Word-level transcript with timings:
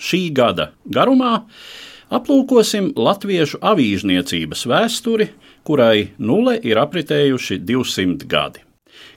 šī 0.00 0.22
gada 0.34 0.70
garumā 0.88 1.44
aplūkosim 2.10 2.90
latviešu 2.98 3.60
avīžniecības 3.62 4.64
vēsturi, 4.70 5.28
kurai 5.66 6.10
nulle 6.18 6.56
ir 6.66 6.80
apritējuši 6.82 7.60
200 7.68 8.26
gadi. 8.30 8.64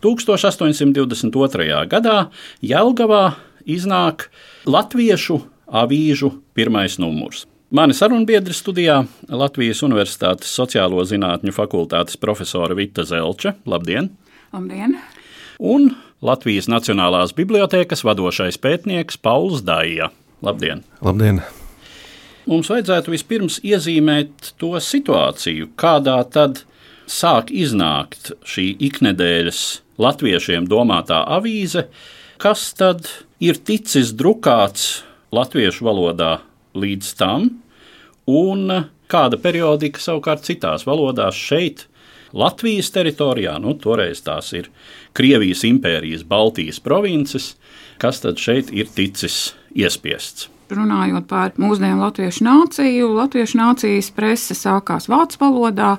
1822. 0.04 1.88
gadā 1.90 2.18
Jelgavā 2.62 3.24
iznāk 3.66 4.28
Latviešu 4.68 5.40
avīžu 5.68 6.32
pirmais 6.54 7.00
numurs. 7.00 7.48
Mani 7.74 7.96
sarunbiedri 7.98 8.54
studijā 8.54 9.00
Latvijas 9.34 9.82
Universitātes 9.82 10.52
Sociālo 10.54 11.02
zinātņu 11.10 11.56
fakultātes 11.56 12.20
profesora 12.22 12.76
Vita 12.78 13.02
Zelča. 13.08 13.56
Labdien! 13.66 14.12
Labdien! 14.54 15.00
Un 15.58 15.90
Latvijas 16.22 16.70
Nacionālās 16.70 17.34
bibliotēkas 17.34 18.06
vadošais 18.06 18.60
pētnieks 18.62 19.18
Pauls 19.18 19.64
Daija. 19.66 20.12
Labdien! 20.44 20.84
Labdien! 21.00 21.40
Mums 22.52 22.68
vajadzētu 22.68 23.14
vispirms 23.14 23.62
iezīmēt 23.64 24.50
to 24.60 24.74
situāciju, 24.84 25.70
kādā 25.80 26.18
tad 26.28 26.66
sāk 27.08 27.54
iznākt 27.56 28.34
šī 28.44 28.74
iknedēļas 28.90 29.62
latviešiem 30.04 30.68
domātā 30.68 31.22
avīze, 31.38 31.86
kas 32.44 32.66
tad 32.76 33.08
ir 33.40 33.62
ticis 33.64 34.12
drukāts 34.20 35.06
latviešu 35.32 35.88
valodā 35.88 36.34
līdz 36.76 37.14
tam, 37.16 37.48
un 38.28 38.68
kāda 39.08 39.40
periodika 39.40 40.04
savukārt 40.04 40.44
citās 40.44 40.84
valodās 40.90 41.40
šeit. 41.40 41.88
Latvijas 42.34 42.90
teritorijā, 42.90 43.60
nu, 43.62 43.76
toreiz 43.78 44.24
tās 44.26 44.48
ir 44.58 44.72
Krievijas 45.14 45.62
impērijas 45.70 46.24
Baltijas 46.26 46.80
provinces, 46.82 47.52
kas 48.02 48.24
tad 48.24 48.42
šeit 48.42 48.74
ir 48.74 48.90
ticis 48.90 49.54
iespiests 49.76 50.50
runājot 50.78 51.28
par 51.30 51.54
mūsdienu 51.62 52.02
latviešu 52.02 52.46
nāciju, 52.46 53.10
latviešu 53.18 53.60
nācijas 53.60 54.10
prese 54.16 54.56
sākās 54.58 55.08
vācu 55.12 55.40
valodā, 55.42 55.92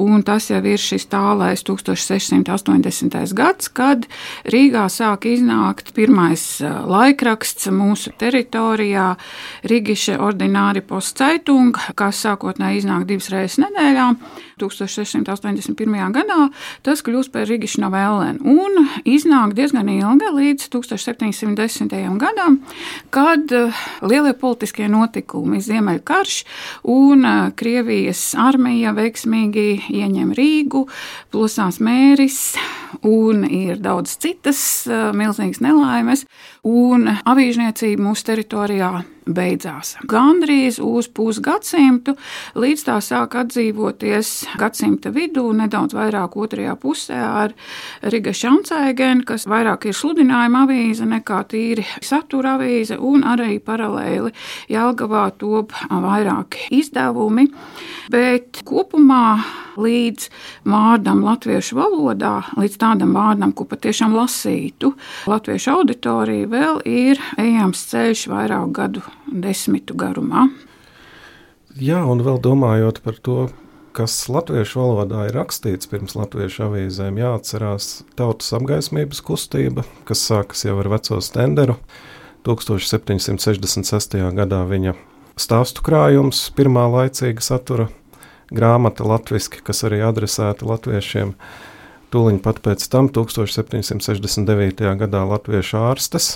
un 0.00 0.22
tas 0.26 0.48
jau 0.50 0.60
ir 0.64 0.80
šis 0.80 1.06
tālais 1.12 1.64
1680. 1.66 3.34
gads, 3.36 3.70
kad 3.72 4.06
Rīgā 4.52 4.86
sāk 4.92 5.26
iznākt 5.30 5.92
pirmais 5.96 6.44
laikraksts 6.62 7.70
mūsu 7.72 8.14
teritorijā, 8.20 9.12
Rigiše 9.68 10.18
ordināri 10.22 10.82
postceitung, 10.86 11.76
kas 11.98 12.22
sākotnēji 12.24 12.82
iznāk 12.82 13.06
divas 13.10 13.30
reizes 13.32 13.60
nedēļā. 13.62 14.08
1681. 14.62 16.12
gadā 16.14 16.38
tas 16.86 17.02
kļūst 17.02 17.32
par 17.34 17.48
Rigišu 17.50 17.82
novellēnu 17.82 18.46
un 18.46 18.86
iznāk 19.08 19.56
diezgan 19.58 19.90
ilgi 19.90 20.28
līdz 20.36 20.68
1710. 20.70 21.96
gadam, 22.22 22.60
kad 23.22 23.50
liela 24.02 24.22
lielie 24.22 24.34
politiskie 24.38 24.88
notikumi, 24.90 25.60
Ziemeļkarš 25.62 26.38
un 26.90 27.26
Krievijas 27.58 28.32
armija 28.38 28.94
veiksmīgi 28.96 29.66
ieņem 29.94 30.32
Rīgu, 30.36 30.86
plosās 31.30 31.78
mēris 31.82 32.40
un 33.02 33.46
ir 33.48 33.80
daudz 33.82 34.16
citas 34.22 34.60
milzīgas 34.88 35.62
nelaimes, 35.64 36.26
un 36.66 37.08
avīžniecība 37.08 38.02
mūsu 38.10 38.28
teritorijā 38.30 38.92
beidzās. 39.26 39.94
Gandrīz 40.08 40.80
uz 40.82 41.08
pusgadsimtu, 41.14 42.14
līdz 42.58 42.84
tā 42.88 42.96
sāk 43.04 43.36
atdzīvoties 43.38 44.32
gadsimta 44.58 45.12
vidū, 45.14 45.44
nedaudz 45.56 45.94
vairāk 45.94 46.36
otrajā 46.42 46.74
pusē 46.80 47.20
ar 47.22 47.54
Riga 48.02 48.34
Šancēgenu, 48.34 49.26
kas 49.28 49.46
vairāk 49.50 49.86
ir 49.90 49.96
sludinājuma 49.98 50.64
avīze 50.66 51.06
nekā 51.08 51.42
tīri 51.52 51.86
satura 52.02 52.56
avīze, 52.58 52.98
un 52.98 53.22
arī 53.28 53.60
paralēli 53.62 54.32
Jelgavā 54.72 55.28
top 55.38 55.74
vairāki 55.90 56.70
izdevumi. 56.82 57.46
Bet 58.12 58.64
kopumā 58.66 59.38
līdz 59.78 60.28
vārdam 60.68 61.22
latviešu 61.24 61.78
valodā, 61.78 62.34
līdz 62.58 62.78
tādam 62.82 63.14
vārdam, 63.16 63.54
ko 63.54 63.66
patiešām 63.70 64.16
lasītu, 64.18 64.92
latviešu 65.30 65.72
auditorija 65.76 66.50
vēl 66.50 66.82
ir 66.88 67.22
ejams 67.40 67.86
ceļš 67.92 68.26
vairāk 68.32 68.76
gadu 68.76 69.06
desmitu 69.30 69.96
garumā. 69.98 70.48
Jā, 71.80 72.02
un 72.04 72.20
vēl 72.20 72.42
domājot 72.42 73.00
par 73.00 73.16
to, 73.24 73.46
kas 73.96 74.16
latviešu 74.32 74.80
valodā 74.80 75.26
ir 75.28 75.36
rakstīts 75.36 75.88
pirms 75.88 76.16
latviešu 76.16 76.66
avīzēm, 76.66 77.20
jāatcerās 77.20 78.02
tautas 78.18 78.52
apgaismības 78.56 79.22
kustība, 79.24 79.86
kas 80.08 80.24
sākas 80.28 80.66
jau 80.66 80.78
ar 80.82 80.90
veco 80.92 81.20
stenderu. 81.24 81.78
1766. 82.42 84.18
gadā 84.34 84.62
viņa 84.66 84.96
stāstu 85.38 85.84
krājums, 85.86 86.48
pirmā 86.56 86.88
laicīga 86.90 87.44
satura 87.44 87.88
grāmata 88.52 89.06
latviešu, 89.06 89.62
kas 89.64 89.84
arī 89.88 90.02
adresēta 90.04 90.66
latviešiem. 90.68 91.36
Tūlīt 92.12 92.42
pat 92.44 92.58
pēc 92.60 92.82
tam, 92.92 93.06
1769. 93.08 94.82
gadā, 95.00 95.22
Latviešu 95.24 95.78
ārstes 95.80 96.34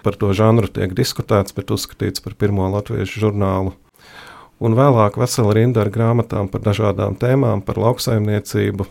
par 0.00 0.16
to 0.16 0.30
žanru 0.32 0.70
tiek 0.72 0.94
diskutēts, 0.96 1.52
bet 1.52 1.72
uzskatīts 1.74 2.24
par 2.24 2.36
pirmo 2.40 2.64
latviešu 2.72 3.26
žurnālu. 3.26 3.74
Un 4.60 4.76
vēlāk 4.76 5.18
vesela 5.20 5.52
rinda 5.56 5.84
ar 5.84 5.92
grāmatām 5.92 6.48
par 6.52 6.64
dažādām 6.64 7.18
tēmām, 7.20 7.60
par 7.64 7.80
lauksaimniecību, 7.80 8.88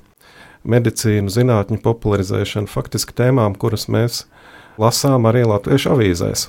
medicīnu, 0.70 1.34
zinātņu 1.34 1.82
popularizēšanu, 1.82 2.70
faktiski 2.70 3.18
tēmām, 3.18 3.58
kuras 3.58 3.88
mēs 3.90 4.24
lasām 4.82 5.26
arī 5.30 5.46
latviešu 5.50 5.94
avīzēs. 5.98 6.48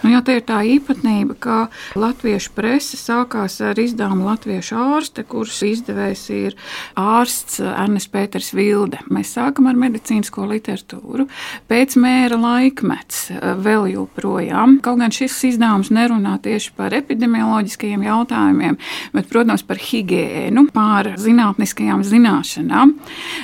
Nu, 0.00 0.08
jā, 0.14 0.20
tā 0.24 0.38
ir 0.38 0.44
tā 0.48 0.58
īpatnība, 0.64 1.34
ka 1.36 1.56
latviešu 1.98 2.54
prese 2.56 2.96
sākās 2.96 3.58
ar 3.64 3.78
izdevumu 3.80 4.24
Latviešu 4.30 4.78
ārste, 4.80 5.24
kuras 5.28 5.58
izdevējs 5.66 6.22
ir 6.32 6.56
ārsts 6.98 7.60
Ernsts 7.60 8.08
Pēters 8.12 8.50
Vilde. 8.56 9.02
Mēs 9.12 9.34
sākam 9.36 9.68
ar 9.68 9.76
medicīnisko 9.80 10.46
literatūru, 10.48 11.26
pēc 11.68 11.96
mēra 12.00 12.38
laikmets 12.40 13.26
vēl 13.60 13.90
joprojām. 13.92 14.78
Kaut 14.84 15.02
gan 15.02 15.12
šis 15.14 15.36
izdevums 15.52 15.92
nerunā 15.92 16.38
tieši 16.42 16.72
par 16.80 16.96
epidemioloģiskajiem 16.96 18.06
jautājumiem, 18.08 18.80
bet, 19.12 19.28
protams, 19.28 19.66
par 19.68 19.80
higiēnu, 19.84 20.66
par 20.72 21.12
zinātniskajām 21.20 22.06
zināšanām. 22.08 22.96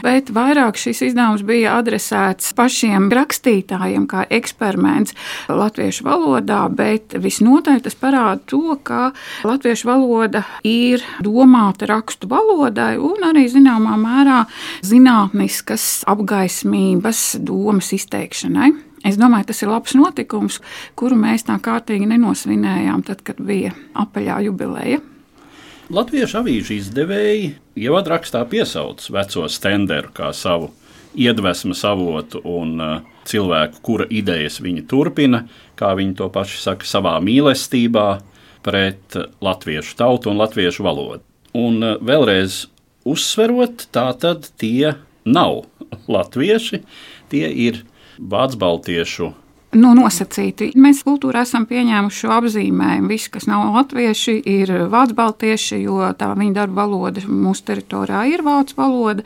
Bet 0.07 0.33
vairāk 0.33 0.81
šis 0.81 1.05
izdevums 1.11 1.45
bija 1.47 1.77
adresēts 1.83 2.57
pašiem 2.57 3.11
rakstītājiem, 3.13 4.09
kā 4.09 4.25
eksperiments 4.41 5.13
latviešu 5.53 6.09
valodā 6.09 6.16
valodā, 6.17 6.65
bet 6.73 7.17
visnotaļ 7.21 7.83
tas 7.85 7.97
parāda 7.99 8.41
to, 8.49 8.77
ka 8.87 9.11
latviešu 9.47 9.89
valoda 9.89 10.43
ir 10.67 11.05
domāta 11.25 11.89
rakstu 11.91 12.29
valodai 12.31 12.97
un 12.99 13.29
arī 13.29 13.47
zināmā 13.53 13.97
mērā 14.01 14.43
zinātniskas 14.87 16.05
apgaismības 16.09 17.37
domas 17.45 17.93
izteikšanai. 17.97 18.73
Es 19.07 19.19
domāju, 19.21 19.51
tas 19.53 19.63
ir 19.63 19.71
labs 19.71 19.95
notikums, 19.95 20.59
kuru 20.99 21.19
mēs 21.21 21.47
tā 21.47 21.59
kārtīgi 21.63 22.09
nenosvinējām, 22.11 23.05
tad, 23.07 23.23
kad 23.27 23.39
bija 23.39 23.75
apaļā 23.95 24.41
jubileja. 24.49 24.99
Latviešu 25.95 26.41
avīžu 26.41 26.75
izdevēji 26.81 27.53
ievadrakstā 27.79 28.41
piesauc 28.51 29.05
veco 29.15 29.47
stenderu 29.53 30.11
kā 30.17 30.33
savu 30.35 30.73
iedvesmas 31.17 31.83
avotu 31.89 32.43
un 32.45 32.77
uh, 32.81 32.97
cilvēku, 33.27 33.83
kura 33.83 34.07
idejas 34.13 34.61
viņi 34.63 34.85
turpina, 34.91 35.45
kā 35.79 35.95
viņi 35.99 36.17
to 36.21 36.29
paši 36.33 36.61
saka, 36.63 36.89
savā 36.89 37.17
mīlestībā 37.25 38.07
pret 38.67 39.19
latviešu 39.45 39.97
tautu 39.99 40.33
un 40.33 40.41
latviešu 40.43 40.87
valodu. 40.87 41.25
Un 41.57 41.81
uh, 41.83 41.97
vēlreiz 42.03 42.67
uzsverot, 43.07 43.89
tā 43.95 44.11
tad 44.21 44.51
tie 44.61 44.97
nav 45.27 45.65
latvieši, 46.11 46.83
tie 47.33 47.49
ir 47.51 47.83
vācu 48.19 48.61
baltiešu 48.61 49.33
nu, 49.77 49.93
nosacīti. 49.97 50.71
Mēs 50.81 51.03
kultūrā 51.07 51.43
esam 51.47 51.67
pieņēmuši 51.69 52.23
šo 52.23 52.33
apzīmējumu. 52.37 53.11
Visi, 53.11 53.31
kas 53.35 53.47
nav 53.51 53.75
latvieši, 53.75 54.37
ir 54.49 54.73
vācu 54.93 55.17
baltieši, 55.19 55.81
jo 55.85 56.01
tā 56.19 56.31
viņa 56.37 56.55
darba 56.57 56.87
valoda 56.87 57.23
mūsu 57.29 57.67
teritorijā 57.71 58.25
ir 58.33 58.45
vācu 58.47 58.77
valoda. 58.79 59.25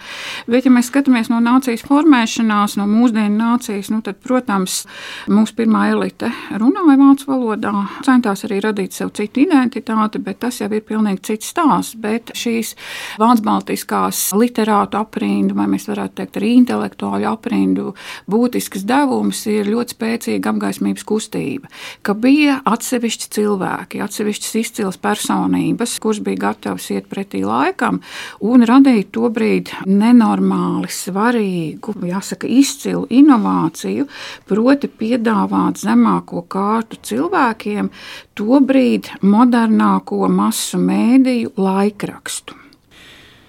Bet, 0.51 0.67
ja 0.67 0.73
mēs 0.75 0.91
skatāmies 0.91 1.31
no 1.33 1.39
nācijas 1.45 1.85
formēšanās, 1.87 2.77
no 2.81 2.87
mūsdienu 2.91 3.37
nācijas, 3.39 3.93
nu, 3.95 4.01
tad, 4.07 4.19
protams, 4.25 4.83
mūsu 5.31 5.57
pirmā 5.61 5.87
elite 5.95 6.33
runāja 6.51 6.99
vācu 7.01 7.31
valodā, 7.31 7.75
centās 8.07 8.45
arī 8.49 8.61
radīt 8.65 8.97
sev 8.97 9.13
citu 9.17 9.45
identitāti, 9.45 10.23
bet 10.25 10.43
tas 10.47 10.61
jau 10.63 10.71
ir 10.73 10.85
pilnīgi 10.87 11.25
cits 11.31 11.53
stāsts. 11.55 11.99
Bet 12.01 12.35
šīs 12.39 12.75
vācu 13.21 13.47
baltiskās 13.47 14.27
literātu 14.37 14.99
aprindu, 15.01 15.55
vai 15.59 15.69
mēs 15.71 15.89
varētu 15.91 16.21
teikt, 16.21 16.41
arī 16.41 16.55
intelektuāļu 16.59 17.31
aprindu, 17.31 17.95
būtisks 18.31 18.87
devums 18.89 19.45
ir 19.51 19.69
ļoti 19.71 19.97
spēcīgs 19.97 20.40
spēcīga 20.41 20.51
apgaismības 20.51 21.05
kustība, 21.05 21.69
ka 22.03 22.15
bija 22.15 22.61
atsevišķi 22.65 23.29
cilvēki, 23.35 24.01
atsevišķas 24.01 24.55
izcils 24.61 24.97
personības, 24.97 25.99
kuras 26.01 26.21
bija 26.21 26.51
gatavas 26.51 26.91
iet 26.91 27.09
pretī 27.09 27.45
laikam 27.45 28.01
un 28.41 28.65
radīt 28.65 29.13
to 29.13 29.29
brīdi 29.31 29.71
nenormāli 29.87 30.89
svarīgu, 30.89 31.95
jāsaka, 32.07 32.47
izcilu 32.47 33.07
inovāciju, 33.11 34.09
proti 34.47 34.89
piedāvāt 34.89 35.81
zemāko 35.81 36.45
kārtu 36.49 36.97
cilvēkiem 37.03 37.91
to 38.35 38.61
brīdi 38.61 39.11
modernāko 39.23 40.29
masu 40.29 40.79
mēdīju 40.79 41.55
laikrakstu. 41.57 42.57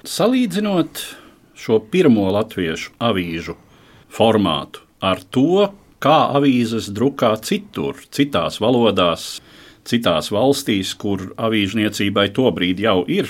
Salīdzinot 0.03 1.03
šo 1.55 1.77
pirmo 1.91 2.31
latviešu 2.33 2.95
avīžu 2.99 3.55
formātu 4.11 4.81
ar 5.01 5.21
to, 5.29 5.69
kā 6.01 6.18
avīzes 6.38 6.89
drukā 6.95 7.36
citur, 7.45 8.00
citās 8.13 8.59
valodās, 8.63 9.39
citās 9.88 10.31
valstīs, 10.33 10.94
kur 10.98 11.31
avīžniecībai 11.38 12.30
tobrīd 12.36 12.81
jau 12.83 13.01
ir 13.07 13.30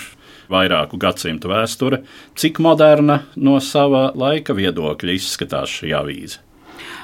vairāku 0.52 1.00
gadsimtu 1.00 1.52
vēsture, 1.52 2.02
cik 2.36 2.60
moderna 2.64 3.22
no 3.36 3.60
sava 3.64 4.10
laika 4.16 4.56
viedokļa 4.58 5.18
izskatās 5.18 5.80
šī 5.80 5.94
avīze. 5.96 6.42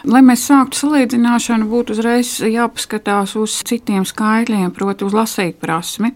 Lai 0.08 0.22
mēs 0.26 0.46
sāktu 0.48 0.78
salīdzināšanu, 0.82 1.68
būtu 1.70 1.96
uzreiz 1.96 2.38
jāpaskatās 2.42 3.36
uz 3.40 3.56
citiem 3.68 4.06
skaitļiem, 4.08 4.72
proti, 4.76 5.06
uz 5.08 5.16
lasīt 5.16 5.58
prasmi. 5.62 6.14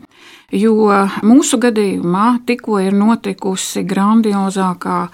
Jo 0.51 0.75
mūsu 1.23 1.55
gadījumā 1.63 2.41
tikko 2.43 2.81
ir 2.83 2.95
notikusi 2.97 3.85
grandiozākā 3.87 5.05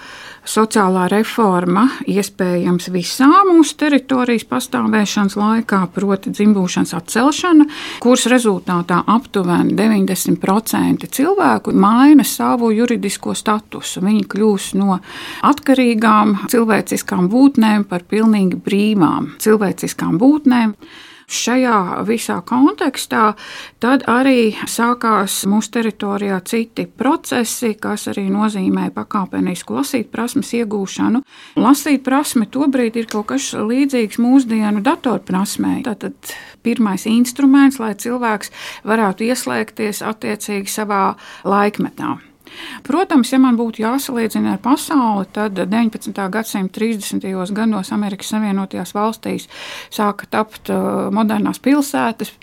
sociālā 0.47 1.05
reforma, 1.11 1.83
iespējams, 2.09 2.87
visā 2.93 3.27
mūsu 3.45 3.75
teritorijas 3.77 4.47
pastāvēšanas 4.49 5.35
laikā, 5.37 5.81
proti, 5.93 6.31
dzimbūšanas 6.33 6.95
atcelšana, 6.97 7.67
kuras 8.03 8.25
rezultātā 8.31 9.03
aptuveni 9.13 9.75
90% 9.77 11.09
cilvēku 11.19 11.75
maina 11.75 12.25
savu 12.25 12.71
juridisko 12.73 13.35
statusu. 13.37 14.01
Viņi 14.07 14.23
kļūst 14.31 14.77
no 14.79 14.97
atkarīgām 15.45 16.47
cilvēciskām 16.49 17.27
būtnēm 17.29 17.85
par 17.91 18.07
pilnīgi 18.09 18.57
brīvām 18.63 19.35
cilvēciskām 19.43 20.17
būtnēm. 20.21 20.73
Šajā 21.27 22.05
visā 22.07 22.37
kontekstā 22.47 23.33
tad 23.83 24.05
arī 24.07 24.53
sākās 24.63 25.41
mūsu 25.51 25.73
teritorijā 25.75 26.37
citi 26.47 26.85
procesi, 26.87 27.73
kas 27.75 28.07
arī 28.07 28.29
nozīmē 28.31 28.85
pakāpenisku 28.95 29.75
lasīt 29.75 30.07
prasmes 30.13 30.53
iegūšanu. 30.55 31.19
Lasīt 31.59 32.05
prasme 32.05 32.47
tobrīd 32.47 32.95
ir 32.95 33.09
kaut 33.11 33.27
kas 33.33 33.49
līdzīgs 33.59 34.21
mūsdienu 34.23 34.79
datorprasmei. 34.87 35.81
Tātad 35.83 36.15
pirmais 36.63 37.03
instruments, 37.11 37.81
lai 37.83 37.91
cilvēks 37.99 38.55
varētu 38.87 39.27
ieslēgties 39.27 40.05
attiecīgi 40.07 40.71
savā 40.71 41.03
laikmetā. 41.43 42.15
Protams, 42.87 43.31
ja 43.33 43.39
man 43.41 43.57
būtu 43.59 43.83
jāsalīdzina 43.83 44.55
ar 44.55 44.63
pasauli, 44.63 45.27
tad 45.33 45.59
19. 45.59 46.11
gadsimta 46.33 46.79
30. 46.79 47.53
gados 47.55 47.93
Amerikas 47.95 48.33
Savienotajās 48.33 48.93
valstīs 48.97 49.47
sāka 49.93 50.29
tapt 50.29 50.73
uh, 50.73 51.07
modernās 51.13 51.61
pilsētas. 51.63 52.33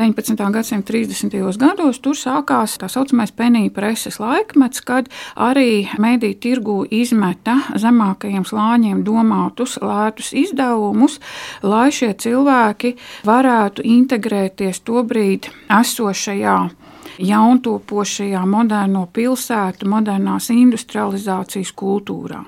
19. 0.00 0.50
gadsimta 0.52 0.92
30. 0.92 1.34
gados 1.60 1.98
tur 2.00 2.16
sākās 2.16 2.78
tā 2.80 2.88
saucamais 2.88 3.34
penija 3.36 3.72
preses 3.74 4.16
laikmets, 4.22 4.80
kad 4.80 5.10
arī 5.36 5.90
mediju 6.00 6.38
tirgu 6.40 6.76
izmeta 6.88 7.58
zemākajiem 7.76 8.46
slāņiem 8.48 9.02
domātus 9.04 9.76
lētus 9.82 10.32
izdevumus, 10.32 11.18
lai 11.62 11.90
šie 11.92 12.14
cilvēki 12.16 12.94
varētu 13.28 13.84
integrēties 13.84 14.80
tobrīd 14.88 15.50
esošajā 15.68 16.58
jauntopošajā 17.20 18.40
moderno 18.48 19.06
pilsētu, 19.12 19.88
modernās 19.90 20.50
industrializācijas 20.54 21.74
kultūrā. 21.76 22.42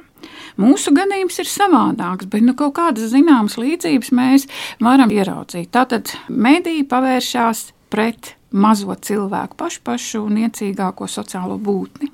Mūsu 0.61 0.93
gadījums 0.95 1.39
ir 1.41 1.49
savādāks, 1.49 2.29
bet 2.31 2.45
nu, 2.45 2.55
kaut 2.59 2.75
kādas 2.77 3.11
zināmas 3.13 3.57
līdzības 3.61 4.13
mēs 4.15 4.47
varam 4.83 5.13
ieraudzīt. 5.13 5.71
Tātad 5.73 6.13
mediji 6.29 6.85
pavēršās 6.89 7.71
pret 7.93 8.35
mazo 8.53 8.95
cilvēku, 8.95 9.57
pašu 9.59 9.85
pašu 9.85 10.25
niecīgāko 10.33 11.09
sociālo 11.09 11.57
būtni. 11.61 12.11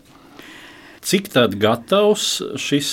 Cik 1.09 1.31
tad 1.35 1.57
gatavs 1.59 2.39
šis, 2.61 2.91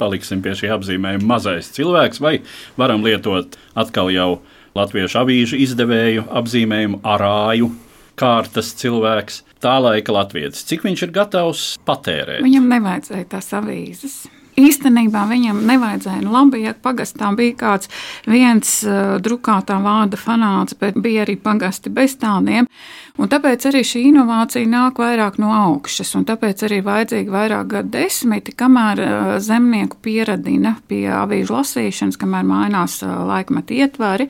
paliksim 0.00 0.42
pie 0.44 0.54
šī 0.58 0.72
apzīmējuma, 0.76 1.28
mazais 1.28 1.70
cilvēks, 1.76 2.20
vai 2.22 2.38
varam 2.80 3.04
lietot 3.06 3.56
atkal 3.78 4.10
jau 4.12 4.42
latviešu 4.76 5.20
avīžu 5.20 5.60
izdevēju 5.62 6.26
apzīmējumu 6.40 7.02
arāju, 7.06 7.70
kārtas 8.22 8.72
cilvēks, 8.78 9.42
tā 9.62 9.78
laika 9.82 10.14
latvietis. 10.14 10.62
Cik 10.68 10.86
viņš 10.86 11.08
ir 11.08 11.16
gatavs 11.16 11.66
patērēt? 11.88 12.44
Viņam 12.46 12.70
nevajadzēja 12.70 13.28
tās 13.34 13.50
avīzes. 13.58 14.22
Īstenībā 14.52 15.22
viņam 15.30 15.62
nevajadzēja. 15.64 16.20
Nu, 16.26 16.32
labi, 16.34 16.66
ja 16.66 16.74
pagastā 16.76 17.30
bija 17.36 17.54
kāds 17.56 17.88
viens 18.28 18.82
uh, 18.84 19.16
drukātā 19.22 19.78
vārda 19.80 20.18
fanāts, 20.20 20.76
bet 20.76 20.98
bija 21.00 21.22
arī 21.24 21.38
pagasti 21.40 21.88
bez 21.92 22.18
tādiem. 22.20 22.68
Un 23.20 23.28
tāpēc 23.32 23.64
arī 23.68 23.80
šī 23.84 24.02
inovācija 24.10 24.68
nāk 24.68 25.00
vairāk 25.00 25.38
no 25.40 25.52
augšas, 25.52 26.12
un 26.16 26.26
tāpēc 26.28 26.64
arī 26.68 26.80
vajadzīgi 26.84 27.32
vairāk 27.32 27.70
gadu 27.70 27.92
desmiti, 27.96 28.52
kamēr 28.52 29.00
uh, 29.00 29.30
zemnieku 29.40 29.96
pieradina 30.04 30.74
pie 30.88 31.06
avīžu 31.16 31.56
lasīšanas, 31.56 32.20
kamēr 32.20 32.44
mainās 32.48 32.98
uh, 33.06 33.22
laikmeta 33.30 33.76
ietvari. 33.78 34.28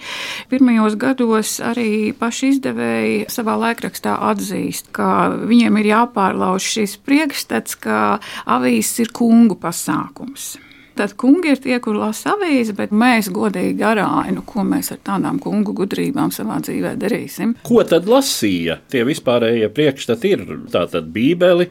Pirmajos 0.55 0.99
gados 1.03 1.57
arī 1.67 2.15
paši 2.15 2.53
izdevēji 2.55 3.19
savā 3.33 3.59
laikrakstā 3.67 4.15
atzīst, 4.31 4.93
ka 4.95 5.33
viņiem 5.51 5.83
ir 5.83 5.91
jāpārlauž 5.97 6.71
šis 6.77 6.97
priekšstats, 7.03 7.79
ka 7.83 8.01
avīzes 8.47 9.03
ir 9.03 9.15
kungu 9.19 9.59
pasākums 9.59 10.12
pasākums. 10.13 10.59
Tad 10.95 11.15
kungi 11.17 11.55
ir 11.55 11.57
tie, 11.57 11.79
kur 11.81 11.97
lasa 11.97 12.35
avīzi, 12.35 12.75
bet 12.77 12.91
mēs 12.93 13.31
godīgi 13.33 13.79
garāji, 13.79 14.35
nu, 14.37 14.43
ko 14.45 14.63
mēs 14.63 14.93
ar 14.93 14.99
tādām 15.01 15.39
kungu 15.41 15.73
gudrībām 15.73 16.31
savā 16.31 16.61
dzīvē 16.61 16.99
darīsim. 17.01 17.55
Ko 17.65 17.83
tad 17.83 18.05
lasīja? 18.05 18.79
Tie 18.91 19.03
vispārējie 19.05 19.71
priekšstati 19.73 20.33
ir 20.35 20.45
tātad 20.71 21.09
Bībeli, 21.13 21.71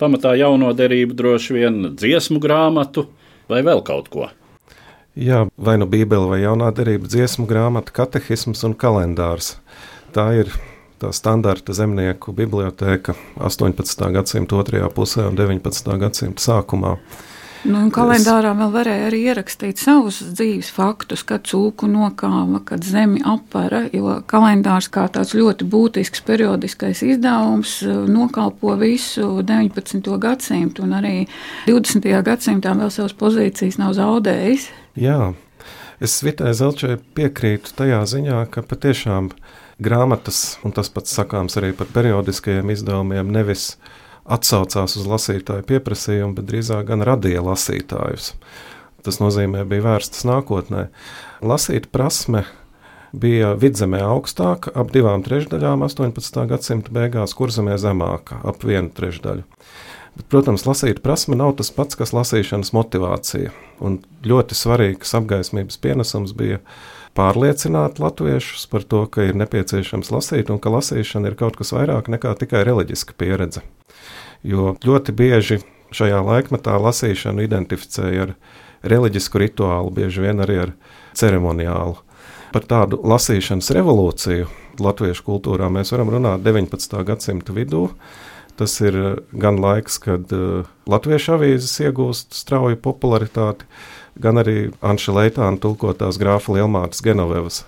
pamatā 0.00 0.32
jauno 0.38 0.72
derību 0.72 1.14
droši 1.14 1.58
vien 1.58 1.82
dziesmu 1.92 2.40
grāmatu 2.40 3.10
vai 3.48 3.60
vēl 3.62 3.84
kaut 3.84 4.08
ko. 4.08 4.30
Jā, 5.20 5.44
vai 5.58 5.76
nu 5.76 5.84
Bībele 5.84 6.30
vai 6.30 6.40
jaunā 6.40 6.70
derība, 6.72 7.04
dziesmu 7.12 7.44
grāmata, 7.44 7.92
katehisms 7.92 8.64
un 8.64 8.72
kalendārs. 8.72 9.58
Tā 10.16 10.30
ir 10.40 10.48
tā 11.02 11.10
standarta 11.12 11.76
zemnieku 11.76 12.32
biblioteka 12.32 13.12
18. 13.36 14.08
gadsimta 14.16 14.56
otrajā 14.56 14.88
pusē 14.96 15.28
un 15.28 15.36
19. 15.36 15.92
gadsimta 16.00 16.40
sākumā. 16.40 16.96
Nu, 17.62 17.84
kalendārā 17.94 18.56
vēl 18.58 18.70
varēja 18.74 19.04
arī 19.06 19.18
ierakstīt 19.30 19.78
savus 19.78 20.16
dzīves 20.34 20.72
faktus, 20.74 21.22
kad 21.26 21.44
cūku 21.46 21.86
nokāva, 21.86 22.58
kad 22.66 22.82
zemi 22.82 23.22
apara, 23.22 23.84
jo 23.94 24.16
kalendārs 24.26 24.88
kā 24.90 25.04
tāds 25.14 25.36
ļoti 25.38 25.68
būtisks 25.70 26.24
periodiskais 26.26 27.04
izdevums 27.06 27.76
eh, 27.86 27.94
nokalpo 28.10 28.74
visu 28.80 29.44
19. 29.46 30.10
gadsimtu, 30.24 30.82
un 30.88 30.96
arī 30.98 31.14
20. 31.68 32.10
gadsimtā 32.26 32.74
vēl 32.80 32.90
savas 32.90 33.14
pozīcijas 33.22 33.78
nav 33.78 33.94
zaudējis. 34.00 34.66
Jā, 34.98 35.30
es 36.02 36.18
Vitai 36.26 36.56
Zelčai 36.58 36.96
piekrītu 37.14 37.78
tajā 37.78 38.02
ziņā, 38.10 38.42
ka 38.50 38.66
patiešām 38.66 39.30
grāmatas, 39.82 40.58
un 40.66 40.74
tas 40.74 40.90
pats 40.90 41.14
sakāms 41.14 41.54
arī 41.62 41.70
par 41.78 41.94
periodiskajiem 41.94 42.74
izdevumiem, 42.74 43.30
nevis 43.30 43.76
atsaucās 44.24 44.96
uz 44.98 45.06
lasītāju 45.08 45.66
pieprasījumu, 45.68 46.36
bet 46.38 46.48
drīzāk 46.50 46.88
gan 46.90 47.04
radīja 47.06 47.42
lasītājus. 47.44 48.32
Tas 49.02 49.18
nozīmē, 49.18 49.64
bija 49.66 49.86
vērstas 49.88 50.26
nākotnē. 50.28 50.86
Lasīt 51.42 51.88
prasme 51.90 52.44
bija 53.12 53.52
vidzemē 53.58 54.00
augstāka, 54.06 54.72
ap 54.78 54.92
divām 54.94 55.24
trešdaļām 55.26 55.82
18. 55.88 56.44
gadsimta 56.48 56.94
beigās, 56.94 57.34
kurzemē 57.36 57.76
zemāka, 57.82 58.38
ap 58.46 58.62
vienu 58.64 58.92
trešdaļu. 58.94 59.44
Bet, 60.12 60.26
protams, 60.28 60.66
lasīt 60.68 61.00
prasme 61.04 61.36
nav 61.40 61.54
tas 61.58 61.72
pats, 61.72 61.96
kas 61.96 62.12
lasīšanas 62.12 62.74
motivācija. 62.76 63.52
Un 63.80 64.02
ļoti 64.28 64.56
svarīgs 64.56 65.14
apgaismības 65.16 65.80
pienesums 65.80 66.34
bija 66.36 66.60
pārliecināt 67.16 68.00
latviešus 68.00 68.66
par 68.72 68.84
to, 68.84 69.06
ka 69.08 69.24
ir 69.28 69.38
nepieciešams 69.40 70.12
lasīt 70.12 70.52
un 70.52 70.60
ka 70.60 70.72
lasīšana 70.72 71.32
ir 71.32 71.38
kaut 71.40 71.56
kas 71.60 71.72
vairāk 71.74 72.12
nekā 72.12 72.36
tikai 72.44 72.64
reliģiska 72.68 73.16
pieredze. 73.16 73.64
Jo 74.42 74.74
ļoti 74.82 75.14
bieži 75.14 75.60
šajā 75.94 76.22
laikmetā 76.24 76.74
lasīšanu 76.80 77.44
identificēja 77.44 78.26
ar 78.26 78.34
reliģisku 78.82 79.42
rituālu, 79.42 79.92
bieži 79.94 80.24
vien 80.24 80.42
arī 80.42 80.58
ar 80.64 80.72
ceremoniālu. 81.18 82.00
Par 82.52 82.66
tādu 82.68 82.98
lasīšanas 83.06 83.70
revolūciju 83.76 84.48
latviešu 84.82 85.24
kultūrā 85.26 85.68
mēs 85.72 85.92
varam 85.94 86.12
runāt 86.12 86.44
19. 86.44 86.98
gadsimta 87.08 87.54
vidū. 87.56 87.88
Tas 88.56 88.74
ir 88.84 88.96
gan 89.32 89.56
laiks, 89.62 89.96
kad 90.02 90.32
uh, 90.36 90.66
latviešu 90.84 91.38
avīzes 91.38 91.72
iegūst 91.86 92.36
strauju 92.36 92.76
popularitāti, 92.84 93.64
gan 94.20 94.42
arī 94.42 94.56
Anša 94.84 95.16
Leitāna 95.16 95.56
tulkotās 95.62 96.20
grāfa 96.20 96.58
Lielmātes 96.58 97.00
Genovevas 97.04 97.62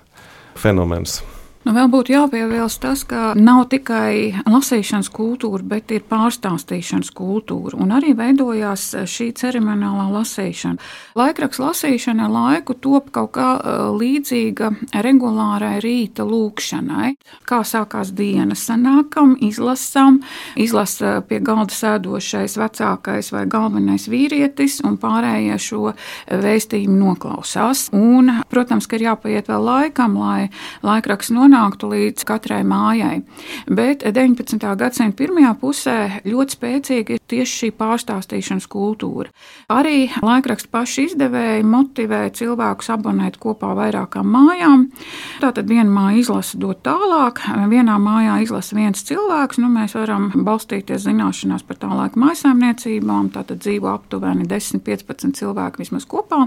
fenomens. 0.60 1.22
Nu, 1.64 1.72
vēl 1.72 1.86
būtu 1.88 2.12
jāpiebilst 2.12 2.82
tas, 2.82 3.06
ka 3.08 3.30
nav 3.40 3.62
tikai 3.72 4.42
lasīšanas 4.44 5.08
kultūra, 5.08 5.64
bet 5.64 5.94
ir 5.96 6.02
pārstāstīšanas 6.10 7.08
kultūra. 7.16 7.78
Un 7.80 7.94
arī 7.96 8.10
veidojās 8.18 8.90
šī 9.08 9.30
ceremoniālā 9.40 10.10
lasīšana. 10.12 10.76
Laikraksts 11.16 11.62
lasīšana 11.62 12.26
laiku 12.28 12.76
top 12.76 13.08
kaut 13.16 13.32
kā 13.38 13.46
līdzīga 13.96 14.68
regulārai 15.06 15.78
rīta 15.80 16.26
lūkšanai. 16.28 17.14
Kā 17.48 17.62
sākās 17.64 18.12
diena, 18.12 18.52
sanākam, 18.52 19.32
izlasām, 19.40 20.20
izlasa 20.60 21.22
pie 21.24 21.40
galda 21.40 21.72
sēdošais 21.72 22.58
vecākais 22.60 23.32
vai 23.32 23.46
galvenais 23.48 24.04
vīrietis, 24.12 24.82
un 24.84 25.00
pārējie 25.00 25.56
šo 25.70 25.96
vēstījumu 26.28 27.00
noklausās. 27.06 27.88
Un, 27.96 28.34
protams, 28.52 28.84
ka 28.84 29.00
ir 29.00 29.08
jāpaiet 29.08 29.48
vēl 29.48 29.64
laikam, 29.72 30.20
lai 30.20 30.52
laikraksts 30.84 31.32
nonāktu 31.32 31.53
nonāktu 31.54 31.88
līdz 31.92 32.24
katrai 32.26 32.62
mājai. 32.66 33.22
Bet 33.70 34.02
19. 34.04 34.58
gadsimta 34.78 35.16
pirmajā 35.18 35.52
pusē 35.60 35.96
ļoti 36.26 36.56
spēcīga 36.56 37.16
ir 37.16 37.22
tieši 37.30 37.54
šī 37.60 37.70
pārstāstīšanas 37.78 38.66
kultūra. 38.70 39.30
Arī 39.72 40.08
laikraksta 40.22 40.70
paši 40.72 41.06
izdevēji 41.10 41.66
motivē 41.68 42.26
cilvēkus 42.34 42.90
abonēt 42.94 43.38
kopā 43.42 43.74
vairākām 43.78 44.26
mājām. 44.34 44.86
Tātad 45.42 45.70
viena 45.70 45.90
māja 45.90 46.24
izlasa 46.24 46.58
dot 46.60 46.82
tālāk, 46.86 47.42
vienā 47.70 47.96
mājā 48.02 48.40
izlasa 48.44 48.76
viens 48.76 49.04
cilvēks. 49.06 49.60
Nu, 49.62 49.70
mēs 49.72 49.94
varam 49.96 50.30
balstīties 50.34 51.06
zināšanās 51.06 51.64
par 51.66 51.80
tā 51.82 51.92
laika 51.92 52.20
maisaimniecībām. 52.20 53.30
Tātad 53.34 53.62
dzīvo 53.62 53.92
aptuveni 53.92 54.48
10-15 54.50 55.38
cilvēki 55.38 55.84
vismaz 55.84 56.08
kopā. 56.10 56.44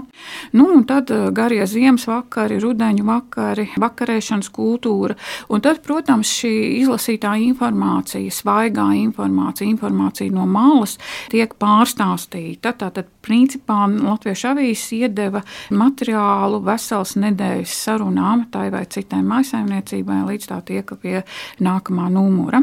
Nu, 0.52 0.68
un 0.76 0.84
tad 0.88 1.12
eh, 1.14 1.28
garie 1.34 1.64
ziemas 1.68 2.06
vakari, 2.08 2.60
rudeņu 2.62 3.06
vakari, 3.08 3.68
vakarēšanas 3.80 4.52
kultūra 4.54 4.97
kultūra. 4.98 5.16
Un 5.48 5.62
tad, 5.62 5.82
protams, 5.84 6.28
šī 6.28 6.82
izlasītā 6.82 7.36
informācija, 7.42 8.30
svaigā 8.32 8.88
informācija, 8.98 9.68
informācija 9.68 10.32
no 10.32 10.46
malas 10.46 10.98
tiek 11.30 11.54
pārstāstīta. 11.58 12.74
Tātad, 12.78 13.08
principā, 13.22 13.86
Latviešu 13.88 14.52
avīzes 14.52 14.92
iedeva 14.92 15.42
materiālu 15.70 16.60
vesels 16.64 17.16
nedēļas 17.16 17.78
sarunām 17.84 18.48
tai 18.52 18.68
vai 18.70 18.84
citai 18.86 19.22
maisaimniecībai, 19.22 20.24
līdz 20.32 20.50
tā 20.50 20.60
tiek 20.64 20.92
pie 21.02 21.22
nākamā 21.60 22.10
numura. 22.12 22.62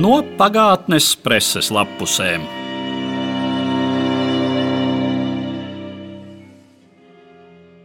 No 0.00 0.22
pagātnes 0.38 1.12
preses 1.20 1.68
lapusēm. 1.74 2.59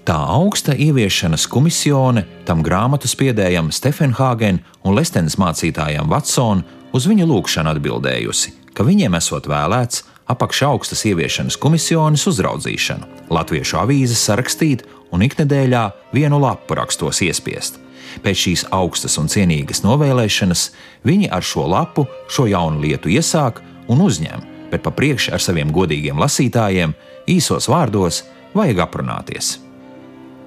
Tā 0.06 0.20
augsta 0.30 0.76
ieviešanas 0.78 1.48
komisione 1.50 2.22
tam 2.46 2.60
grāmatas 2.62 3.16
piedējam 3.18 3.72
Stefenhāgen 3.74 4.60
un 4.86 4.94
Lestenes 4.94 5.34
mācītājam 5.42 6.12
Vatsonu 6.12 6.62
uz 6.94 7.08
viņu 7.10 7.26
lūgšanu 7.26 7.72
atbildējusi, 7.74 8.54
ka 8.78 8.86
viņiem 8.86 9.18
esot 9.18 9.50
vēlēts 9.50 10.04
apakšā 10.30 10.70
augstas 10.70 11.02
ieviešanas 11.10 11.58
komisiones 11.58 12.28
uzraudzīšanu, 12.30 13.10
latviešu 13.34 13.82
avīzes 13.82 14.22
sarakstīt 14.30 14.86
un 15.10 15.26
iknedēļā 15.26 15.84
vienu 16.14 16.38
lapu 16.38 16.78
rakstos 16.78 17.24
iespiest. 17.26 17.82
Pēc 18.22 18.46
šīs 18.46 18.68
augstas 18.78 19.18
un 19.18 19.26
cienīgas 19.26 19.82
novēlēšanas 19.82 20.70
viņi 21.02 21.34
ar 21.34 21.42
šo 21.42 21.66
lapu 21.74 22.06
šo 22.30 22.46
jaunu 22.54 22.86
lietu 22.86 23.10
iesāk 23.10 23.64
un 23.90 24.06
uzņem, 24.06 24.46
bet 24.70 24.86
pa 24.86 24.94
priekšu 24.94 25.34
ar 25.34 25.42
saviem 25.42 25.74
godīgiem 25.74 26.22
lasītājiem 26.22 26.94
īsos 27.26 27.74
vārdos 27.74 28.22
vajag 28.54 28.86
aprunāties. 28.86 29.56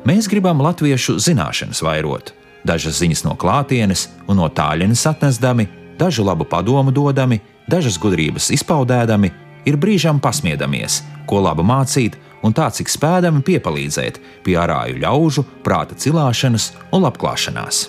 Mēs 0.09 0.25
gribam 0.25 0.63
latviešu 0.65 1.19
zināšanas 1.21 1.83
vairot, 1.85 2.31
dažas 2.65 2.97
ziņas 3.03 3.27
no 3.27 3.35
klātienes 3.37 4.07
un 4.25 4.39
no 4.41 4.47
tālienes 4.49 5.03
atnesdami, 5.11 5.67
dažu 6.01 6.25
labu 6.25 6.47
padomu 6.49 6.95
dodami, 6.95 7.43
dažas 7.69 7.99
gudrības 8.01 8.49
izpaudēdami, 8.57 9.29
ir 9.69 9.77
brīžam 9.77 10.23
pasmiedamies, 10.23 11.03
ko 11.29 11.43
labu 11.45 11.67
mācīt 11.67 12.17
un 12.41 12.57
tā 12.57 12.71
cik 12.73 12.89
spēdami 12.89 13.45
piepalīdzēt 13.45 14.23
pie 14.47 14.57
arāju 14.57 14.97
ļaužu, 15.03 15.45
prāta 15.67 15.99
cilāšanas 15.99 16.71
un 16.89 17.05
labklāšanās. 17.05 17.85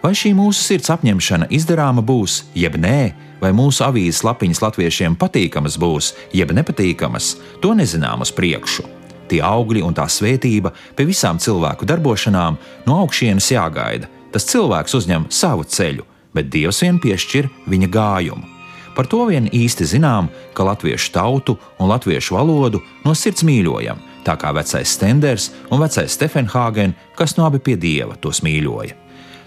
Vai 0.00 0.16
šī 0.16 0.32
mūsu 0.38 0.70
sirds 0.70 0.88
apņemšana 0.94 1.52
izdarāma 1.52 2.00
būs, 2.00 2.46
jeb 2.56 2.80
nē, 2.80 2.98
vai 3.44 3.52
mūsu 3.52 3.84
avīzes 3.84 4.24
lapiņas 4.24 4.64
latviešiem 4.64 5.20
patīkamas 5.20 5.76
būs, 5.76 6.14
jeb 6.32 6.56
nepatīkamas, 6.56 7.34
to 7.60 7.76
nezinām 7.76 8.24
uz 8.24 8.32
priekšu 8.32 9.03
tie 9.28 9.40
augļi 9.44 9.82
un 9.84 9.94
tā 9.96 10.06
svētība 10.10 10.72
pie 10.96 11.06
visām 11.08 11.40
cilvēku 11.42 11.86
darbošanām 11.88 12.58
no 12.86 12.98
augšienes 13.04 13.50
jāgaida. 13.54 14.10
Tas 14.34 14.48
cilvēks 14.50 14.96
uzņem 14.98 15.28
savu 15.30 15.64
ceļu, 15.64 16.06
bet 16.34 16.50
Dievs 16.50 16.82
vien 16.82 16.98
piešķir 16.98 17.50
viņa 17.70 17.90
gājumu. 17.94 18.50
Par 18.94 19.08
to 19.10 19.24
vien 19.26 19.48
īsti 19.50 19.86
zinām, 19.90 20.28
ka 20.54 20.66
latviešu 20.66 21.12
tautu 21.14 21.56
un 21.82 21.90
latviešu 21.90 22.36
valodu 22.36 22.82
no 23.04 23.14
sirds 23.18 23.42
mīļojam, 23.46 23.98
tā 24.26 24.36
kā 24.38 24.54
vecais 24.54 24.96
Stenders 24.96 25.50
un 25.70 25.82
vecais 25.82 26.14
Stefenhāgen, 26.14 26.94
kas 27.18 27.36
no 27.38 27.48
abi 27.48 27.58
pie 27.58 27.74
dieva 27.78 28.14
tos 28.14 28.42
mīļoja. 28.46 29.03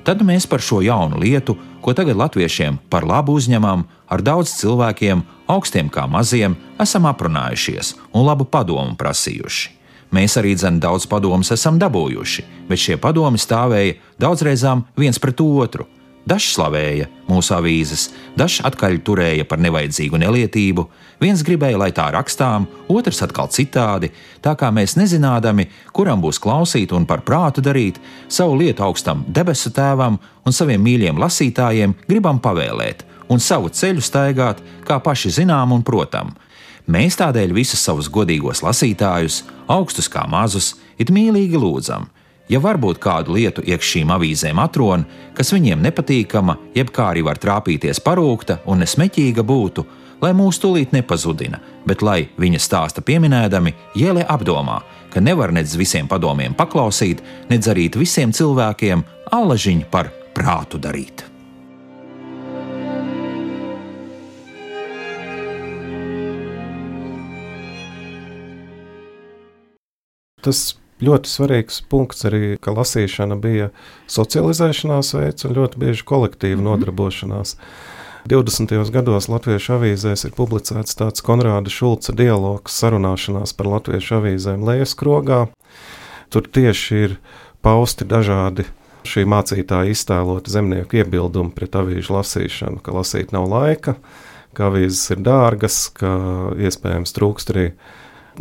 Tad 0.07 0.21
mēs 0.23 0.45
par 0.47 0.61
šo 0.63 0.77
jaunu 0.79 1.17
lietu, 1.19 1.57
ko 1.83 1.91
tagad 1.91 2.15
latviešiem 2.15 2.77
par 2.87 3.03
labu 3.03 3.33
uzņemam, 3.35 3.81
ar 4.07 4.21
daudz 4.23 4.53
cilvēkiem, 4.55 5.23
augstiem 5.51 5.89
kā 5.91 6.05
maziem, 6.07 6.55
esam 6.79 7.09
aprunājušies 7.09 7.89
un 8.15 8.23
labu 8.23 8.47
padomu 8.47 8.95
prasījuši. 8.95 9.73
Mēs 10.15 10.37
arī 10.39 10.53
dzen 10.55 10.79
daudz 10.79 11.03
padomus 11.11 11.51
esam 11.51 11.75
dabūjuši, 11.81 12.45
bet 12.69 12.79
šie 12.79 12.95
padomi 13.03 13.35
stāvēja 13.35 13.97
daudzreizām 14.23 14.85
viens 14.95 15.19
pret 15.19 15.43
otru. 15.43 15.89
Dažs 16.27 16.57
slavēja 16.57 17.05
mūsu 17.29 17.53
avīzes, 17.55 18.09
dažs 18.35 18.59
atkal 18.67 18.97
turēja 18.99 19.45
par 19.47 19.61
nevajadzīgu 19.63 20.19
nelietību, 20.19 20.83
viens 21.23 21.43
gribēja, 21.47 21.77
lai 21.79 21.93
tā 21.95 22.09
rakstām, 22.11 22.65
otrs 22.91 23.21
atkal 23.23 23.47
citādi, 23.53 24.09
tā 24.43 24.51
kā 24.59 24.67
mēs 24.75 24.97
nezinādami, 24.99 25.69
kuram 25.95 26.19
būs 26.23 26.41
klausīt 26.43 26.91
un 26.97 27.05
par 27.07 27.23
prātu 27.23 27.63
darīt, 27.63 28.01
savu 28.27 28.57
lietu 28.59 28.83
augstam 28.83 29.23
debesu 29.27 29.71
tēvam 29.71 30.19
un 30.43 30.57
saviem 30.57 30.83
mīļiem 30.83 31.21
lasītājiem 31.23 31.95
gribam 32.09 32.41
pavēlēt 32.43 33.05
un 33.31 33.39
savu 33.39 33.71
ceļu 33.71 34.03
staigāt, 34.03 34.59
kā 34.83 34.99
paši 35.03 35.31
zinām 35.39 35.71
un 35.75 35.85
protam. 35.87 36.35
Mēs 36.91 37.19
tādēļ 37.19 37.55
visus 37.55 37.79
savus 37.83 38.11
godīgos 38.11 38.63
lasītājus, 38.63 39.45
augstus 39.71 40.11
kā 40.11 40.27
mazus, 40.27 40.73
it 40.99 41.11
mīlīgi 41.11 41.59
lūdzam, 41.59 42.07
ja 42.49 42.59
varbūt 42.63 42.99
kādu 43.03 43.35
lietu 43.37 43.63
iekš 43.65 43.93
šīm 43.93 44.11
avīzēm 44.15 44.59
atrona, 44.63 45.05
kas 45.37 45.53
viņiem 45.53 45.83
nepatīkama, 45.85 46.57
jeb 46.75 46.91
kā 46.95 47.11
arī 47.13 47.23
var 47.27 47.39
trāpīties 47.41 48.01
parūkta 48.03 48.61
un 48.65 48.83
nesmeķīga 48.83 49.45
būtu, 49.47 49.85
lai 50.21 50.33
mūs 50.37 50.59
tūlīt 50.63 50.95
nepazudina, 50.95 51.59
bet 51.85 52.01
lai 52.01 52.19
viņa 52.39 52.61
stāsta 52.63 53.03
pieminēdami, 53.05 53.73
ielē 53.99 54.25
apdomā, 54.29 54.81
ka 55.13 55.23
nevar 55.23 55.53
nedz 55.55 55.77
visiem 55.77 56.09
padomiem 56.09 56.55
paklausīt, 56.57 57.23
nedz 57.51 57.69
arī 57.71 57.89
visiem 57.95 58.33
cilvēkiem 58.33 59.03
allažiņu 59.33 59.89
par 59.91 60.11
prātu 60.35 60.81
darīt. 60.81 61.25
Tas 70.47 70.77
ļoti 71.03 71.29
svarīgs 71.29 71.81
punkts 71.89 72.25
arī, 72.27 72.57
ka 72.61 72.73
lasīšana 72.73 73.37
bija 73.41 73.69
socializēšanās 74.11 75.13
veids 75.17 75.45
un 75.47 75.55
ļoti 75.57 75.83
bieži 75.83 76.03
kolektīva 76.07 76.55
mm 76.55 76.65
-hmm. 76.65 76.69
nodarbošanās. 76.71 77.55
20. 78.27 78.91
gados 78.91 79.29
Latviešu 79.31 79.77
avīzēs 79.77 80.25
ir 80.27 80.33
publicēts 80.35 80.97
tāds 80.99 81.23
Konrāda 81.23 81.71
Šulca 81.71 82.11
dialogs, 82.11 82.75
sarunāšanās 82.75 83.53
par 83.55 83.67
Latviešu 83.67 84.17
avīzēm 84.17 84.65
Lejas 84.67 84.95
krogā. 84.99 85.47
Tur 86.29 86.43
tieši 86.43 86.95
ir 86.95 87.15
pausti 87.61 88.05
dažādi 88.05 88.65
šī 89.07 89.23
mācītāja 89.23 89.93
iztēlota 89.95 90.51
zemnieku 90.51 90.99
iebildumu 90.99 91.53
pret 91.55 91.77
avīžu 91.79 92.17
lasīšanu, 92.17 92.81
ka 92.83 92.91
lasīt 92.91 93.31
nav 93.31 93.47
laika, 93.47 93.95
ka 94.57 94.67
avīzes 94.67 95.15
ir 95.15 95.23
dārgas, 95.23 95.87
ka 95.95 96.11
iespējams 96.59 97.15
trūkst 97.15 97.53
arī 97.55 97.69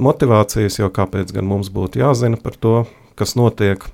motivācijas, 0.03 0.81
jo 0.81 0.91
kāpēc 0.93 1.33
gan 1.37 1.47
mums 1.49 1.71
būtu 1.73 2.01
jāzina 2.03 2.39
par 2.41 2.57
to, 2.61 2.77
kas 3.19 3.37
notiek. 3.39 3.85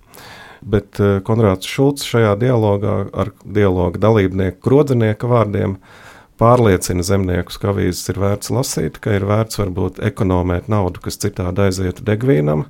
Bet 0.63 1.01
eh, 1.03 1.19
Konrāds 1.27 1.67
Šulcs 1.67 2.07
šajā 2.07 2.37
dialogā 2.39 2.97
ar 3.11 3.33
dialogu 3.43 3.99
dalībnieku 4.03 4.63
grodzinieka 4.63 5.31
vārdiem 5.31 5.77
pārliecina 6.43 7.05
zemniekus, 7.07 7.59
ka 7.61 7.71
avīzes 7.73 8.09
ir 8.11 8.21
vērts 8.23 8.53
lasīt, 8.55 8.99
ka 9.03 9.15
ir 9.17 9.27
vērts 9.29 9.61
varbūt 9.61 10.01
ekonomēt 10.07 10.71
naudu, 10.73 11.03
kas 11.03 11.21
citādi 11.23 11.67
aizietu 11.67 12.07
degvīnam, 12.07 12.67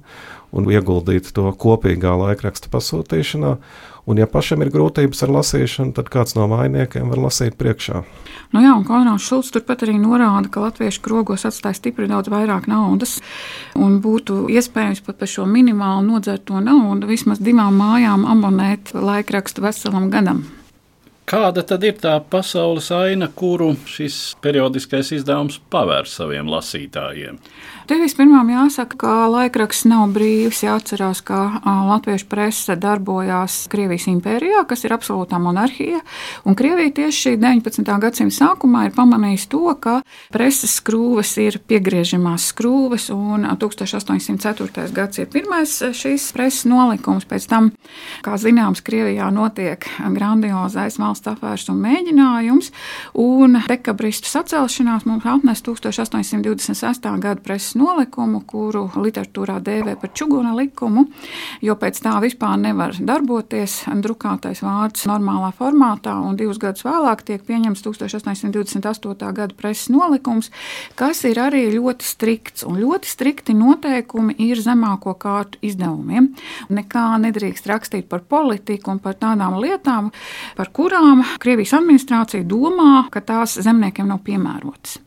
un 0.52 0.68
ieguldīt 0.68 1.30
to 1.36 1.48
kopīgā 1.56 2.12
laikraksta 2.20 2.72
pasūtīšanā. 2.72 3.56
Un, 4.06 4.18
ja 4.18 4.26
pašam 4.26 4.64
ir 4.64 4.70
grūtības 4.74 5.20
ar 5.22 5.30
lasīšanu, 5.36 5.92
tad 5.94 6.08
kāds 6.10 6.34
no 6.34 6.48
mainiekiem 6.50 7.12
var 7.12 7.20
lasīt 7.22 7.54
priekšā. 7.58 8.00
Nu 8.52 8.62
jā, 8.64 8.72
un 8.74 8.82
Konrāds 8.88 9.28
Šulcs 9.28 9.52
turpat 9.54 9.84
arī 9.86 9.94
norāda, 10.02 10.50
ka 10.50 10.64
latviešu 10.64 11.04
krogos 11.04 11.46
atstāja 11.46 11.78
stipri 11.78 12.08
daudz 12.10 12.32
vairāk 12.32 12.66
naudas, 12.70 13.20
un 13.78 14.00
būtu 14.02 14.48
iespējams 14.50 15.04
pat 15.06 15.20
par 15.22 15.30
šo 15.30 15.46
minimālu 15.46 16.02
nodzerto 16.08 16.58
naudu 16.58 17.10
vismaz 17.12 17.38
divām 17.38 17.78
mājām 17.78 18.26
abonēt 18.34 18.90
laikrakstu 18.96 19.62
veselam 19.68 20.10
gadam. 20.10 20.42
Kāda 21.32 21.62
tad 21.64 21.80
ir 21.88 21.94
tā 21.96 22.18
pasaules 22.28 22.90
aina, 22.92 23.24
kuru 23.32 23.70
šis 23.88 24.34
periodiskais 24.44 25.14
izdevums 25.16 25.62
pavēr 25.72 26.04
saviem 26.04 26.50
lasītājiem? 26.52 27.38
Te 27.88 27.96
vispirmām 27.96 28.50
jāsaka, 28.52 28.98
ka 29.00 29.12
laikraksts 29.32 29.86
nav 29.88 30.12
brīvs. 30.12 30.60
Jāatcerās, 30.66 31.22
ka 31.24 31.38
latviešu 31.64 32.28
prese 32.28 32.76
darbojās 32.76 33.62
Krievijas 33.72 34.10
impērijā, 34.12 34.60
kas 34.68 34.84
ir 34.84 34.92
absolūtā 34.92 35.40
monarhija. 35.40 36.02
Un 36.44 36.58
Krievija 36.58 36.92
tieši 37.00 37.38
19. 37.40 37.88
gadsimta 38.04 38.36
sākumā 38.36 38.84
ir 38.90 38.94
pamanījusi 38.98 39.48
to, 39.56 39.62
ka 39.80 39.96
preses 40.36 40.76
skrūves 40.82 41.32
ir 41.40 41.58
piegriežamās 41.64 42.50
skrūves, 42.52 43.08
un 43.16 43.48
1804. 43.56 44.86
gads 44.92 45.24
ir 45.24 45.32
pirmais 45.32 45.78
šīs 45.80 46.28
preses 46.36 46.68
nolikums. 46.68 47.24
Pēc 47.24 47.48
tam, 47.48 47.72
kā 48.20 48.36
zināms, 48.36 48.84
Krievijā 48.84 49.32
notiek 49.32 49.88
grandiozais 50.12 51.00
valsts 51.00 51.21
afērs 51.30 51.68
un 51.72 51.80
mēģinājums, 51.82 52.70
un 53.22 53.58
dekabristu 53.68 54.30
sacelšanās 54.30 55.06
mums 55.08 55.26
atnes 55.28 55.62
1826. 55.66 57.08
gada 57.22 57.40
preses 57.42 57.76
nolikumu, 57.78 58.42
kuru 58.48 58.88
literatūrā 58.96 59.58
dēvē 59.64 59.96
par 60.00 60.12
čuguna 60.16 60.54
likumu, 60.56 61.06
jo 61.62 61.76
pēc 61.78 62.02
tā 62.04 62.16
vispār 62.24 62.58
nevar 62.60 62.96
darboties 62.98 63.82
drukātais 64.02 64.62
vārds 64.64 65.06
normālā 65.10 65.52
formātā, 65.56 66.14
un 66.22 66.36
divus 66.38 66.60
gadus 66.62 66.86
vēlāk 66.86 67.24
tiek 67.28 67.44
pieņemts 67.46 67.84
1828. 67.84 69.32
gada 69.36 69.58
preses 69.58 69.90
nolikums, 69.92 70.50
kas 70.98 71.24
ir 71.28 71.40
arī 71.42 71.66
ļoti 71.74 72.06
strikts, 72.06 72.66
un 72.68 72.80
ļoti 72.82 73.10
strikti 73.10 73.56
noteikumi 73.56 74.36
ir 74.42 74.60
zemāko 74.62 75.14
kārtu 75.20 75.60
izdevumiem. 75.64 76.32
Nekā 76.72 77.06
nedrīkst 77.26 77.68
rakstīt 77.70 78.08
par 78.10 78.24
politiku 78.28 78.94
un 78.94 79.00
par 79.02 79.18
tādām 79.20 79.58
lietām, 79.62 80.10
par 80.56 80.72
kurām 80.74 81.01
Krievijas 81.42 81.74
administrācija 81.78 82.44
domā, 82.48 83.06
ka 83.10 83.20
tās 83.20 83.58
zemniekiem 83.62 84.08
nav 84.10 84.22
piemērotas. 84.26 84.98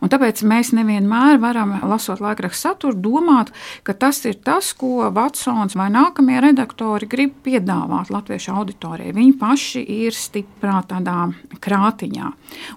Un 0.00 0.12
tāpēc 0.12 0.42
mēs 0.46 0.72
nevienmēr 0.76 1.40
varam, 1.42 1.76
lasot 1.86 2.20
laikrakstu 2.24 2.68
saturu, 2.68 2.98
domāt, 2.98 3.52
ka 3.86 3.94
tas 3.96 4.22
ir 4.28 4.38
tas, 4.44 4.72
ko 4.76 5.10
Vatsons 5.14 5.76
vai 5.78 5.88
nākamie 5.92 6.38
redaktori 6.42 7.08
grib 7.10 7.34
piedāvāt 7.46 8.10
latviešu 8.12 8.54
auditorijai. 8.56 9.14
Viņi 9.16 9.36
paši 9.40 9.82
ir 10.06 10.16
stiprā 10.16 10.80
tādā 10.88 11.28
krātiņā. 11.62 12.30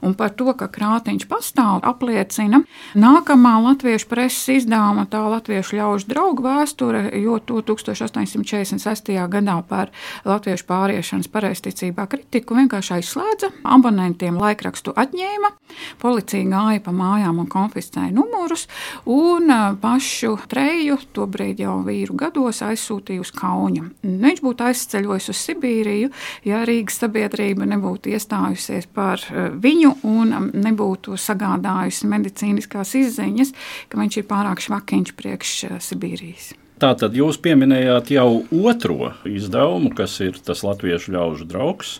Un 0.05 0.15
par 0.19 0.34
to, 0.38 0.51
ka 0.58 0.69
krātiņš 0.72 1.27
pastāv, 1.29 1.81
apliecina 1.88 2.62
nākamā 2.98 3.55
latviešu 3.69 4.10
preses 4.12 4.61
izdevuma, 4.61 5.05
tā 5.09 5.22
latviešu 5.29 5.79
ļaužu 5.79 6.09
draugu 6.09 6.46
vēsture, 6.46 7.03
jo 7.20 7.40
to 7.40 7.61
1846. 7.66 9.13
gadā 9.29 9.57
par 9.68 9.94
latviešu 10.27 10.68
pāriešanas 10.70 11.29
pareizticībā 11.31 12.07
kritiku 12.09 12.57
vienkārši 12.57 12.98
aizslēdza, 13.00 13.51
abonentiem 13.63 14.40
laikrakstu 14.40 14.94
atņēma, 14.98 15.53
policija 16.01 16.48
gāja 16.50 16.78
gāja 16.79 16.83
pa 16.83 16.92
mājām 16.92 17.39
un 17.39 17.48
konfiscēja 17.48 18.11
numurus, 18.13 18.68
un 19.05 19.50
pašu 19.81 20.37
treju, 20.48 20.98
tobrīd 21.13 21.59
jau 21.59 21.83
vīru 21.83 22.15
gados, 22.15 22.61
aizsūtīja 22.61 23.22
uz 23.22 23.31
Kaunu. 23.31 23.92
Viņš 24.03 24.42
būtu 24.42 24.63
aizceļojis 24.63 25.29
uz 25.29 25.37
Sibīriju, 25.37 26.11
ja 26.46 26.63
Rīgas 26.65 27.00
sabiedrība 27.00 27.65
nebūtu 27.65 28.13
iestājusies 28.13 28.87
par 28.94 29.20
viņu 29.59 30.00
un 30.03 30.51
nebūtu 30.53 31.18
sagādājusi 31.18 32.07
medicīniskās 32.07 32.96
izziņas, 32.96 33.53
ka 33.89 34.00
viņš 34.00 34.18
ir 34.18 34.27
pārāk 34.29 34.61
švakiņš 34.61 35.13
priekš 35.15 35.55
Sibīrijas. 35.79 36.53
Tātad 36.79 37.11
jūs 37.11 37.35
pieminējāt 37.44 38.13
jau 38.15 38.46
otro 38.55 39.11
izdevumu, 39.27 39.92
kas 39.92 40.15
ir 40.24 40.39
tas 40.39 40.63
latviešu 40.63 41.11
ļaužu 41.11 41.48
draugs, 41.50 41.98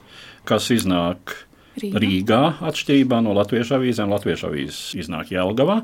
kas 0.48 0.70
iznāk 0.72 1.36
Rīgā. 1.82 2.02
Rīgā, 2.04 2.44
atšķirībā 2.70 3.20
no 3.26 3.36
latviešu 3.38 3.78
avīzēm. 3.80 4.12
Latviešu 4.14 4.50
avīzes 4.50 4.80
iznāk 5.00 5.34
Jelgavā. 5.34 5.82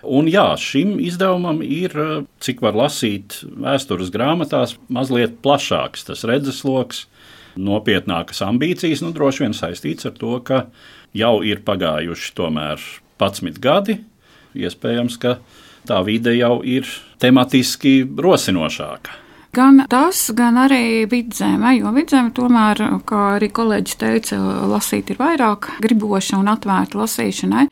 Un 0.00 0.30
jā, 0.32 0.46
šim 0.56 0.94
izdevumam 1.04 1.60
ir, 1.64 1.92
cik 2.40 2.62
var 2.64 2.78
lasīt 2.78 3.42
vēstures 3.44 4.12
grāmatās, 4.14 4.78
mazliet 4.88 5.36
plašāks 5.44 6.06
tas 6.08 6.24
redzesloks, 6.28 7.04
nopietnākas 7.60 8.40
ambīcijas. 8.46 9.04
Nu, 9.04 9.12
droši 9.16 9.44
vien 9.44 9.56
saistīts 9.56 10.08
ar 10.08 10.16
to, 10.16 10.38
ka 10.44 10.64
jau 11.16 11.40
ir 11.44 11.60
pagājuši 11.66 12.32
tomēr 12.38 12.80
11 13.20 13.60
gadi. 13.60 13.98
Iespējams, 14.56 15.18
ka 15.20 15.36
tā 15.88 16.00
vide 16.06 16.32
jau 16.36 16.60
ir 16.66 16.88
tematiski 17.20 18.00
rosinošāka. 18.04 19.18
Gan 19.50 19.80
tas, 19.90 20.30
gan 20.30 20.54
arī 20.62 21.08
vidzeme, 21.10 21.72
jo 21.74 21.90
vidzeme 21.90 22.30
tomēr, 22.30 22.78
kā 23.02 23.22
arī 23.34 23.48
kolēģis 23.50 23.96
teica, 23.98 24.36
lasīt 24.70 25.08
ir 25.10 25.18
vairāk 25.18 25.66
griboša 25.82 26.38
un 26.38 26.52
atvērta 26.52 27.00
lasīšanai. 27.00 27.64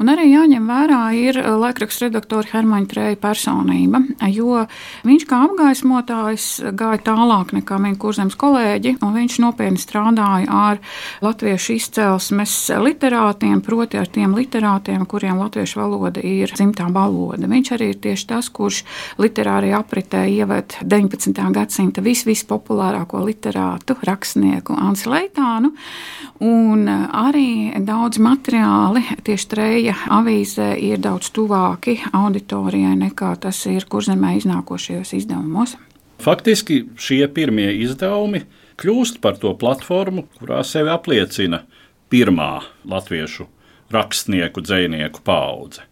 Un 0.00 0.12
arī 0.12 0.30
jāņem 0.30 0.64
vērā 0.64 1.00
ir 1.12 1.36
laikraksta 1.36 2.06
redaktora 2.06 2.48
Hermaņa 2.54 2.88
Trēja 2.88 3.18
personība, 3.20 4.00
jo 4.32 4.62
viņš 5.04 5.26
kā 5.28 5.42
apgaismotājs 5.50 6.46
gāja 6.72 7.02
tālāk 7.10 7.52
nekā 7.58 7.82
viņa 7.84 8.00
kurzems 8.00 8.38
kolēģi, 8.40 8.94
un 9.04 9.12
viņš 9.18 9.36
nopietni 9.44 9.80
strādāja 9.82 10.48
ar 10.48 10.80
latviešu 11.20 11.76
izcelsmes 11.76 12.56
literātiem, 12.80 13.60
proti 13.60 14.00
ar 14.00 14.08
tiem 14.08 14.38
literātiem, 14.40 15.04
kuriem 15.04 15.44
latviešu 15.44 15.84
valoda 15.84 16.24
ir 16.24 16.56
dzimtā 16.56 16.88
valoda. 16.96 17.44
Viņš 17.44 17.74
arī 17.76 17.92
ir 17.92 18.00
tieši 18.08 18.28
tas, 18.32 18.48
kurš 18.48 18.82
literāri 19.20 19.76
apritē 19.76 20.24
ieved 20.32 20.80
19. 20.80 21.25
19. 21.26 21.52
gadsimta 21.54 22.02
vis, 22.04 22.24
vispopulārāko 22.26 23.20
literātu, 23.24 23.96
rakstnieku 24.06 24.76
Ansi 24.78 25.08
Leitānu. 25.10 25.72
Un 26.44 26.86
eh, 26.88 27.06
arī 27.16 27.48
daudz 27.86 28.20
materiāli 28.22 29.02
tieši 29.24 29.48
treja 29.48 29.96
avīzē 30.18 30.74
ir 30.78 31.00
daudz 31.02 31.30
tuvāki 31.34 31.98
auditorijai 32.12 32.94
nekā 33.06 33.34
tas 33.40 33.64
ir 33.70 33.88
kurzemē 33.88 34.36
iznākošajos 34.40 35.14
izdevumos. 35.16 35.76
Faktiski 36.22 36.84
šie 36.96 37.26
pirmie 37.28 37.72
izdevumi 37.82 38.44
kļūst 38.80 39.20
par 39.20 39.36
to 39.40 39.52
platformu, 39.58 40.26
kurā 40.38 40.62
sevi 40.64 40.92
apliecina 40.92 41.64
pirmā 42.12 42.60
latviešu 42.88 43.48
rakstnieku, 43.92 44.62
dzinieku 44.64 45.22
paudze. 45.24 45.84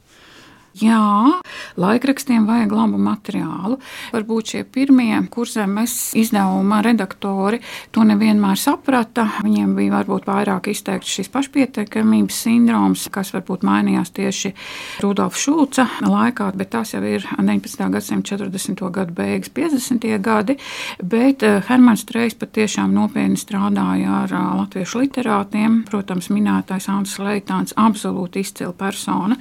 Jā, 0.74 1.38
laikrakstiem 1.78 2.48
vajag 2.48 2.72
labu 2.74 2.98
materiālu. 2.98 3.76
Varbūt 4.10 4.48
šie 4.50 4.62
pirmie 4.66 5.20
kurzemes 5.30 5.92
izdevuma 6.18 6.80
redaktori 6.82 7.60
to 7.94 8.02
nevienmēr 8.02 8.58
saprata. 8.58 9.28
Viņiem 9.46 9.76
bija 9.76 9.92
varbūt 9.92 10.26
vairāk 10.26 10.66
izteikts 10.72 11.12
šis 11.14 11.30
pašpietiekamības 11.30 12.40
sindroms, 12.46 13.04
kas 13.14 13.30
varbūt 13.36 13.62
mainījās 13.62 14.10
tieši 14.16 14.50
Rudolfa 15.04 15.38
Šulca 15.44 15.84
laikā, 16.02 16.48
bet 16.58 16.72
tas 16.74 16.96
jau 16.96 17.04
ir 17.06 17.22
19. 17.38 17.86
gadsimta 17.94 18.34
40. 18.34 18.82
gadu 18.98 19.14
beigas, 19.14 19.52
50. 19.54 20.08
gadi. 20.26 20.58
Bet 20.98 21.46
eh, 21.46 21.60
Hermans 21.68 22.02
Trejs 22.10 22.34
patiešām 22.42 22.90
nopietni 22.98 23.38
strādāja 23.38 24.24
ar 24.24 24.34
eh, 24.34 24.50
latviešu 24.64 25.04
literātiem. 25.04 25.84
Protams, 25.86 26.32
minētais 26.34 26.90
Ants 26.90 27.14
Leitāns 27.22 27.78
absolūti 27.78 28.42
izcila 28.42 28.74
persona. 28.74 29.38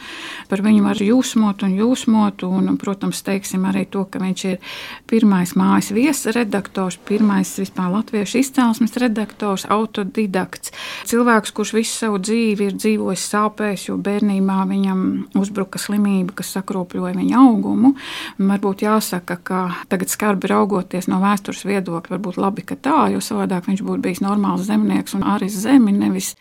Par 0.54 0.62
viņu 0.62 0.86
var 0.86 1.02
jūt 1.02 1.23
jūsmot 1.24 1.64
un 1.64 1.76
jūsmot. 1.78 2.44
Un, 2.44 2.76
protams, 2.78 3.22
teiksim 3.24 3.64
arī 3.70 3.86
to, 3.88 4.04
ka 4.06 4.20
viņš 4.20 4.44
ir 4.50 4.74
pirmais 5.08 5.56
mājas 5.56 5.92
viesa 5.96 6.34
redaktors, 6.36 6.98
pirmais 6.98 7.48
vispār 7.60 7.92
latviešu 7.94 8.42
izcelsmes 8.42 8.98
redaktors, 9.00 9.66
autodidakts. 9.72 10.74
Cilvēks, 11.08 11.54
kurš 11.56 11.74
visu 11.78 11.96
savu 11.96 12.20
dzīvi 12.20 12.68
ir 12.68 12.76
dzīvojis 12.76 13.28
sāpēs, 13.32 13.88
jo 13.88 13.98
bērnībā 14.04 14.60
viņam 14.68 15.06
uzbruka 15.40 15.80
slimība, 15.80 16.36
kas 16.42 16.52
sakropļoja 16.58 17.16
viņa 17.22 17.40
augumu. 17.40 17.94
Varbūt 18.40 18.84
jāsaka, 18.84 19.40
ka 19.40 19.64
tagad 19.92 20.12
skarbi 20.12 20.52
raugoties 20.52 21.08
no 21.08 21.22
vēstures 21.24 21.64
viedokļa, 21.70 22.18
varbūt 22.18 22.42
labi, 22.42 22.68
ka 22.68 22.76
tā, 22.76 23.08
jo 23.14 23.24
savādāk 23.24 23.72
viņš 23.72 23.86
būtu 23.86 24.04
bijis 24.04 24.24
normāls 24.26 24.68
zemnieks 24.68 25.16
un 25.16 25.24
arī 25.36 25.48
zemi, 25.54 25.96
nevis 25.96 26.34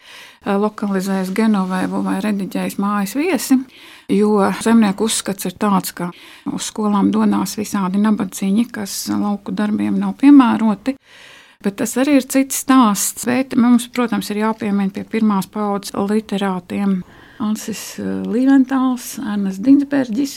lokalizējis 0.47 1.33
Genovēvu 1.37 2.03
vai 2.07 2.19
rediģējis 2.25 2.79
mājas 2.83 3.17
viesi. 3.19 3.59
Jo 4.13 4.51
zemnieku 4.61 5.07
uzskats 5.09 5.47
ir 5.49 5.55
tāds, 5.61 5.95
ka 5.97 6.11
uz 6.53 6.69
skolām 6.69 7.13
dodas 7.15 7.57
visādi 7.57 8.01
nabadzīņi, 8.03 8.67
kas 8.75 8.97
lauku 9.15 9.55
darbiem 9.55 10.01
nav 10.01 10.17
piemēroti. 10.21 10.97
Bet 11.63 11.79
tas 11.79 11.95
arī 12.01 12.19
ir 12.19 12.27
cits 12.27 12.65
stāsts. 12.65 13.27
Bet 13.29 13.55
mums, 13.55 13.87
protams, 13.95 14.33
ir 14.33 14.43
jāpiemina 14.43 14.91
pie 14.95 15.05
pirmās 15.09 15.47
paudzes 15.51 15.95
literātiem. 15.95 17.03
Ansis 17.43 17.81
eh, 17.99 18.09
Līventāls, 18.29 19.17
Ernests 19.19 19.63
Dinsberģis. 19.65 20.35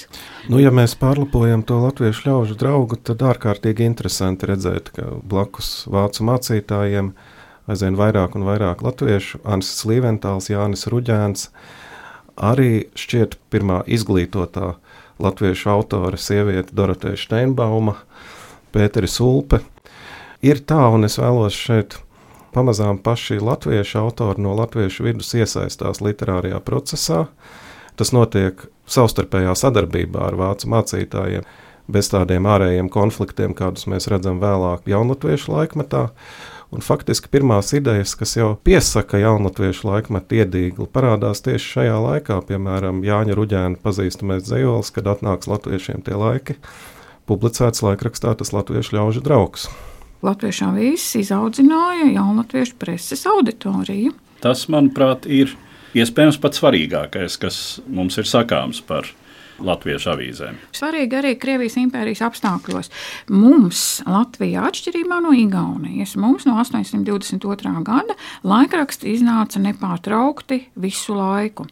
Nu, 0.50 0.58
ja 0.62 0.72
mēs 0.74 0.96
pārlapojam 0.98 1.62
to 1.68 1.78
latviešu 1.84 2.30
ļaužu 2.30 2.58
draugu, 2.58 2.98
tad 2.98 3.22
ārkārtīgi 3.26 3.86
interesanti 3.86 4.50
redzēt, 4.50 4.90
ka 4.96 5.12
blakus 5.22 5.84
vācu 5.92 6.26
mācītājiem 6.26 7.12
aizvien 7.72 7.98
vairāk 7.98 8.38
un 8.38 8.46
vairāk 8.48 8.84
latviešu, 8.86 9.42
Ansis 9.44 9.86
Līventāls, 9.90 10.50
Jānis 10.52 10.88
Ruģēns, 10.92 11.50
arī 12.36 12.88
šķiet 12.98 13.38
pirmā 13.54 13.82
izglītotā 13.88 14.76
latviešu 15.22 15.70
autore, 15.72 16.20
sieviete 16.20 16.76
Doroteja 16.76 17.18
Steinbauma, 17.20 17.96
Pēteris 18.76 19.20
Ulpe. 19.24 19.62
Ir 20.46 20.60
tā, 20.68 20.82
un 20.94 21.08
es 21.08 21.18
vēlos 21.20 21.56
šeit 21.56 21.98
pamazām 22.56 23.00
paši 23.04 23.40
latviešu 23.44 24.00
autori 24.04 24.44
no 24.44 24.56
latviešu 24.56 25.08
vidus 25.08 25.34
iesaistās 25.36 26.02
literārijā 26.04 26.60
procesā. 26.64 27.26
Tas 27.96 28.12
notiek 28.16 28.66
savstarpējā 28.92 29.56
sadarbībā 29.56 30.28
ar 30.30 30.38
vācu 30.40 30.70
mācītājiem, 30.72 31.48
bez 31.92 32.10
tādiem 32.12 32.48
ārējiem 32.50 32.90
konfliktiem, 32.92 33.56
kādus 33.58 33.88
mēs 33.92 34.10
redzam 34.12 34.42
vēlāk 34.44 34.88
jaunatviešu 34.90 35.54
laikmetā. 35.54 36.10
Un 36.74 36.82
faktiski 36.82 37.30
pirmās 37.32 37.70
idejas, 37.78 38.16
kas 38.18 38.36
jau 38.38 38.56
piesaka 38.66 39.20
jaunatviešu 39.22 39.86
laikmetu 39.88 40.40
iedīgli, 40.42 40.88
parādās 40.92 41.44
tieši 41.46 41.72
šajā 41.76 41.98
laikā. 42.02 42.40
Piemēram, 42.48 43.04
Jāņa 43.06 43.38
Ruģēna 43.38 43.82
pazīstamais 43.84 44.48
dzējolis, 44.48 44.92
kad 44.96 45.10
atnāks 45.14 45.50
latviešiem 45.52 46.02
tie 46.06 46.18
laiki, 46.18 46.58
publicēts 47.30 47.86
laikrakstā 47.86 48.34
tas 48.40 48.54
latviešu 48.56 48.98
ļaužu 48.98 49.24
draugs. 49.26 49.70
Latviešu 50.26 50.70
avīzes 50.72 51.20
izaudzināja 51.22 52.10
jaunatviešu 52.16 52.80
preses 52.82 53.26
auditoriju. 53.30 54.16
Tas, 54.42 54.66
manuprāt, 54.72 55.30
ir 55.30 55.54
iespējams 55.96 56.40
pats 56.42 56.60
svarīgākais, 56.62 57.38
kas 57.42 57.60
mums 57.86 58.18
ir 58.18 58.28
sakāms 58.30 58.82
par 58.86 59.08
latviešu 59.64 60.12
avīzēm. 60.16 60.60
Svarīgi 60.76 61.20
arī 61.20 61.34
Krievijas 61.40 61.78
impērijas 61.82 62.24
apstākļos. 62.28 62.92
Mums, 63.34 63.84
Latvijā, 64.10 64.66
atšķirībā 64.70 65.22
no 65.26 65.34
Igaunijas, 65.36 66.16
mums 66.20 66.48
no 66.50 66.58
822. 66.62 67.76
gada 67.86 68.18
laikraksti 68.44 69.14
iznāca 69.16 69.62
nepārtraukti 69.64 70.62
visu 70.82 71.16
laiku. 71.18 71.68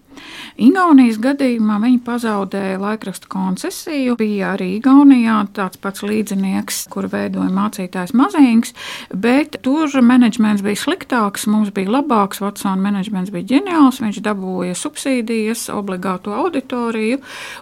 Igaunijas 0.62 1.20
gadījumā 1.24 1.80
viņi 1.84 2.00
pazaudēja 2.06 2.80
laikrakstu 2.82 3.30
koncesiju. 3.32 4.18
Bija 4.20 4.54
arī 4.54 4.76
Igaunijā 4.78 5.40
tāds 5.56 5.80
pats 5.82 6.04
līdzinieks, 6.06 6.84
kur 6.94 7.08
veidoja 7.12 7.50
mācītājs 7.54 8.16
Mazīgs, 8.18 8.76
bet 9.14 9.60
tur 9.66 9.90
menedžments 10.02 10.64
bija 10.66 10.80
sliktāks, 10.80 11.48
mums 11.50 11.74
bija 11.76 11.96
labāks. 11.98 12.42
Vatsona 12.44 12.80
menedžments 12.82 13.34
bija 13.34 13.56
ģeniāls, 13.56 14.02
viņš 14.04 14.22
dabūja 14.26 14.78
subsīdijas, 14.78 15.68
obligāto 15.74 16.36
auditoriju 16.38 17.22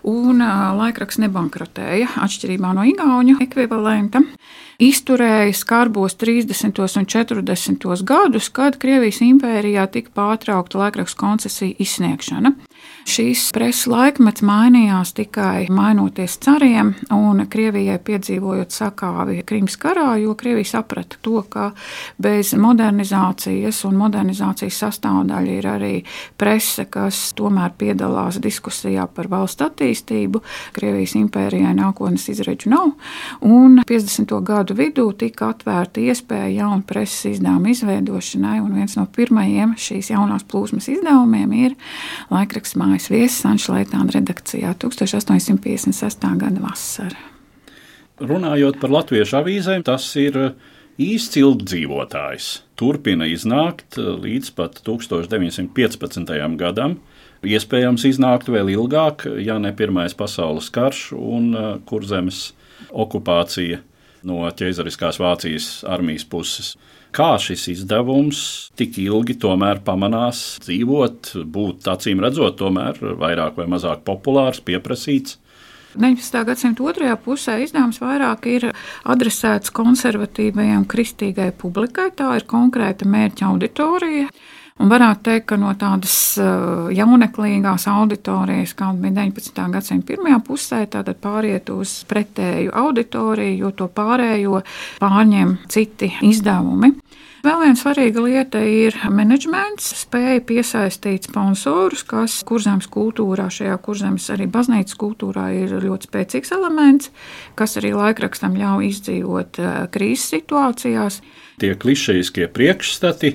un 0.10 0.44
laikraksts 0.82 1.22
nebankrotēja, 1.26 2.14
atšķirībā 2.26 2.76
no 2.76 2.88
Igaunijas 2.88 3.46
ekvivalenta. 3.48 4.24
Izturēja 4.82 5.54
skarbos 5.54 6.16
30. 6.18 6.80
un 6.98 7.06
40. 7.06 7.84
gadus, 8.02 8.48
kad 8.50 8.80
Krievijas 8.82 9.20
impērijā 9.22 9.84
tika 9.94 10.10
pārtraukta 10.18 10.80
laikraksta 10.82 11.20
koncesija 11.20 11.78
izsniegšana. 11.86 12.56
Šīs 13.02 13.48
preses 13.56 13.88
laikmets 13.90 14.44
mainījās 14.46 15.10
tikai 15.18 15.66
mainoties 15.74 16.36
cariem 16.42 16.94
un 17.12 17.42
Krievijai 17.50 17.98
piedzīvojot 17.98 18.72
sakāvi 18.72 19.42
Krimas 19.48 19.76
karā, 19.82 20.14
jo 20.22 20.36
Krievija 20.38 20.70
saprata 20.70 21.18
to, 21.26 21.42
ka 21.50 21.72
bez 22.22 22.54
modernizācijas 22.54 23.82
un 23.90 23.98
modernizācijas 24.00 24.78
sastāvdaļa 24.84 25.56
ir 25.58 25.68
arī 25.72 25.92
prese, 26.38 26.86
kas 26.94 27.20
tomēr 27.38 27.74
piedalās 27.78 28.38
diskusijā 28.44 29.08
par 29.10 29.32
valsts 29.34 29.66
attīstību. 29.66 30.44
Krievijas 30.78 31.18
impērijai 31.20 31.74
nākotnes 31.82 32.28
izredzu 32.32 32.70
nav, 32.72 32.94
un 33.42 33.82
50. 33.88 34.36
gadu 34.46 34.78
vidū 34.78 35.08
tika 35.18 35.50
atvērta 35.56 36.04
iespēja 36.06 36.52
jaunu 36.62 36.86
preses 36.88 37.34
izdevumu 37.34 37.74
izveidošanai, 37.74 38.60
un 38.62 38.78
viens 38.78 38.96
no 39.00 39.08
pirmajiem 39.10 39.76
šīs 39.76 40.14
jaunās 40.14 40.46
plūsmas 40.48 40.88
izdevumiem 40.94 41.58
ir 41.66 41.78
laikraksts 42.32 42.71
mājas 42.80 43.10
viesis 43.12 43.46
Anšla 43.48 43.80
Leitāna 43.80 44.14
redakcijā 44.16 44.74
1856. 44.82 46.28
gada 46.42 46.64
vasara. 46.64 47.28
Runājot 48.22 48.78
par 48.82 48.94
latviešu 48.94 49.40
avīzēm, 49.40 49.86
tas 49.88 50.06
ir 50.22 50.38
īsts 51.02 51.40
ilgdzīvotājs. 51.42 52.50
Turpina 52.78 53.26
iznākt 53.30 53.98
līdz 53.98 54.52
pat 54.58 54.82
1915. 54.86 56.36
gadam. 56.60 57.00
Iespējams, 57.42 58.06
iznākt 58.06 58.52
vēl 58.54 58.70
ilgāk, 58.76 59.26
ja 59.42 59.58
ne 59.58 59.72
Pirmais 59.74 60.14
pasaules 60.14 60.70
karš 60.70 61.08
un 61.18 61.48
uh, 61.56 61.70
kurzemes 61.90 62.52
okupācija 62.92 63.80
no 64.28 64.44
ķeizariskās 64.46 65.18
Vācijas 65.22 65.70
armijas 65.90 66.28
puses 66.30 66.76
kā 67.16 67.36
šis 67.42 67.68
izdevums 67.76 68.42
tik 68.80 68.98
ilgi 69.04 69.36
tomēr 69.42 69.84
pamanās 69.86 70.60
dzīvot, 70.66 71.34
būt 71.46 71.90
acīm 71.92 72.24
redzot, 72.24 72.58
tomēr 72.62 73.00
vairāk 73.20 73.60
vai 73.60 73.68
mazāk 73.72 74.06
populārs, 74.08 74.64
pieprasīts. 74.66 75.38
19. 75.96 76.46
gadsimta 76.48 76.86
otrajā 76.88 77.18
pusē 77.20 77.58
izdevums 77.66 78.00
vairāk 78.00 78.48
ir 78.48 78.70
adresēts 79.12 79.74
konservatīvajai, 79.76 80.80
kristīgai 80.88 81.52
publikai. 81.52 82.12
Tā 82.16 82.32
ir 82.40 82.48
konkrēta 82.48 83.08
mērķa 83.10 83.50
auditorija. 83.52 84.32
Un 84.82 84.90
varētu 84.90 85.22
teikt, 85.28 85.46
ka 85.52 85.58
no 85.62 85.74
tādas 85.78 86.16
uh, 86.42 86.88
jauneklīgās 86.96 87.86
auditorijas, 87.92 88.74
kāda 88.78 88.98
bija 89.04 89.18
19. 89.20 89.62
gadsimta 89.76 90.08
pirmajā 90.08 90.40
pusē, 90.48 90.80
tad 90.90 91.12
pāriet 91.22 91.70
uz 91.70 92.00
pretēju 92.10 92.74
auditoriju, 92.82 93.60
jo 93.66 93.72
to 93.78 93.92
pārējo 93.94 94.64
pārņem 95.04 95.58
citi 95.70 96.10
izdevumi. 96.26 96.96
Vēl 97.42 97.58
viena 97.64 97.74
svarīga 97.74 98.22
lieta 98.22 98.60
ir 98.62 98.94
menedžments, 99.10 99.88
spēja 100.04 100.44
piesaistīt 100.46 101.26
sponsorus, 101.26 102.04
kas 102.06 102.36
kurzemes 102.46 102.86
kultūrā, 102.94 103.48
šajā 103.50 103.80
kurzemes 103.82 104.28
arī 104.30 104.46
baznīcas 104.52 104.94
kultūrā 105.02 105.48
ir 105.58 105.74
ļoti 105.82 106.12
spēcīgs 106.12 106.54
elements, 106.54 107.10
kas 107.58 107.74
arī 107.82 107.96
laikrakstam 107.98 108.60
ļauj 108.62 108.92
izdzīvot 108.92 109.58
uh, 109.58 109.74
krīzes 109.90 110.30
situācijās. 110.36 111.18
Tie 111.64 111.74
klišejiskie 111.82 112.46
priekšstati, 112.54 113.34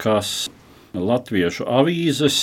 kas 0.00 0.48
latviešu 0.96 1.68
avīzes 1.68 2.38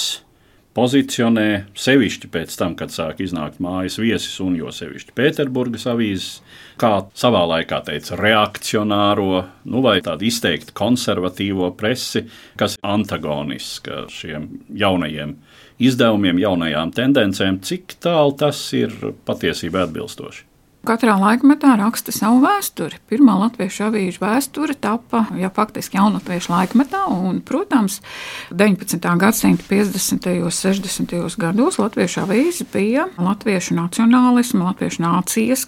pozicionē 0.77 1.49
sevišķi 1.73 2.29
pēc 2.31 2.53
tam, 2.59 2.75
kad 2.77 2.93
sāk 2.93 3.23
iznākt 3.25 3.57
mājas 3.63 3.97
viesis 3.97 4.37
un 4.45 4.53
jo 4.61 4.69
sevišķi 4.73 5.15
Pēterburgas 5.17 5.89
avīzes, 5.89 6.43
kā 6.79 6.91
savā 7.17 7.43
laikā 7.53 7.81
teica, 7.87 8.17
reakcionāro, 8.19 9.43
nu 9.69 9.83
vai 9.85 9.99
tādu 10.05 10.27
izteikti 10.29 10.75
konservatīvo 10.77 11.71
presi, 11.79 12.25
kas 12.59 12.77
ir 12.77 12.91
antagoniska 12.95 14.05
šiem 14.13 14.49
jaunajiem 14.79 15.37
izdevumiem, 15.79 16.41
jaunajām 16.43 16.91
tendencēm, 16.95 17.61
cik 17.63 17.99
tālu 18.03 18.35
tas 18.39 18.61
ir 18.75 18.95
patiesībā 19.27 19.87
atbilstoši. 19.87 20.48
Katrā 20.79 21.17
laikmetā 21.19 21.73
raksta 21.75 22.13
savu 22.15 22.37
vēsturi. 22.39 23.01
Pirmā 23.11 23.33
latviešu 23.35 23.89
avīžu 23.89 24.21
vēsture 24.23 24.77
tapa 24.79 25.25
jau 25.35 25.49
faktiski 25.51 25.99
jaunatviešu 25.99 26.53
laikmetā, 26.53 27.01
un, 27.11 27.41
protams, 27.43 27.97
19. 28.55 29.09
gadsimta 29.19 29.65
50. 29.67 30.29
un 30.39 30.55
60. 30.55 31.17
gados 31.43 31.81
latviešu 31.81 32.23
avīzes 32.23 32.63
bija 32.71 33.09
latviešu 33.19 33.75
nacionālismu, 33.75 34.63
latviešu 34.69 35.03
nācijas 35.03 35.65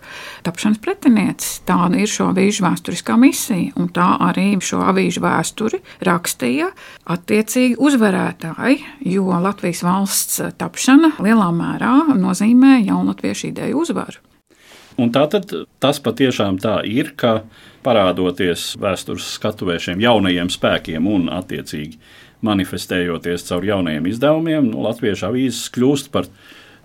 tapšanas 0.48 0.80
pretinieces. 0.80 1.60
Tāda 1.68 2.00
ir 2.00 2.08
šo 2.08 2.32
avīžu 2.32 2.64
vēsturiskā 2.70 3.20
misija, 3.20 3.76
un 3.76 3.92
tā 3.92 4.14
arī 4.32 4.56
šo 4.64 4.80
avīžu 4.94 5.28
vēsturi 5.28 5.84
rakstīja 6.08 6.72
attiecīgi 7.12 7.76
uzvarētāji, 7.84 8.80
jo 9.12 9.28
Latvijas 9.44 9.84
valsts 9.84 10.42
tapšana 10.56 11.18
lielā 11.20 11.52
mērā 11.52 11.96
nozīmē 12.16 12.80
jaunatviešu 12.88 13.52
ideju 13.52 13.84
uzvaru. 13.84 14.31
Un 15.00 15.12
tā 15.16 15.24
tad 15.32 15.52
tas 15.80 16.00
patiešām 16.04 16.60
tā 16.62 16.82
ir, 16.88 17.14
ka 17.16 17.42
parādoties 17.86 18.76
vēstures 18.82 19.30
skatuvēšiem 19.38 20.02
jaunajiem 20.04 20.52
spēkiem 20.52 21.08
un 21.08 21.30
attiecīgi 21.32 22.00
manifestējoties 22.46 23.46
caur 23.48 23.66
jaunajiem 23.66 24.10
izdevumiem, 24.12 24.72
nu, 24.74 24.82
Latviešu 24.86 25.30
avīzes 25.30 25.70
kļūst 25.76 26.12
par 26.14 26.28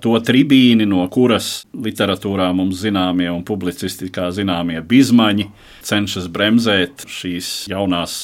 to 0.05 0.17
tribīni, 0.23 0.87
no 0.89 1.05
kuras 1.13 1.65
literatūrā 1.73 2.51
mums 2.57 2.81
zināmie 2.83 3.29
un 3.33 3.43
publicistikā 3.47 4.29
zināmie 4.35 4.81
bizmaņi 4.85 5.49
cenšas 5.87 6.29
bremzēt 6.33 7.07
šīs 7.11 7.51
jaunās 7.71 8.17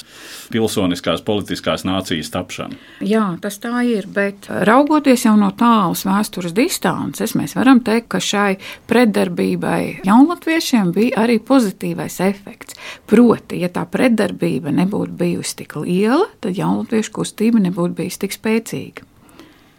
pilsoniskās 0.53 1.23
politiskās 1.25 1.87
nācijas 1.89 2.33
tapšanu. 2.35 2.79
Jā, 3.07 3.25
tas 3.43 3.59
tā 3.63 3.85
ir, 3.89 4.09
bet 4.13 4.49
raugoties 4.69 5.27
jau 5.27 5.35
no 5.41 5.53
tālas 5.59 6.05
vēstures 6.09 6.55
distances, 6.57 7.37
mēs 7.39 7.57
varam 7.59 7.81
teikt, 7.85 8.11
ka 8.13 8.21
šai 8.23 8.57
pretdarbībai 8.91 10.03
jaunlatviešiem 10.09 10.93
bija 10.97 11.25
arī 11.25 11.39
pozitīvais 11.43 12.19
efekts. 12.27 12.77
Proti, 13.09 13.63
ja 13.63 13.71
tā 13.73 13.87
pretdarbība 13.89 14.75
nebūtu 14.75 15.17
bijusi 15.23 15.63
tik 15.63 15.79
liela, 15.81 16.27
tad 16.43 16.59
jaunatviešu 16.59 17.17
kustība 17.17 17.63
nebūtu 17.63 18.03
bijusi 18.03 18.25
tik 18.27 18.37
spēcīga. 18.37 19.12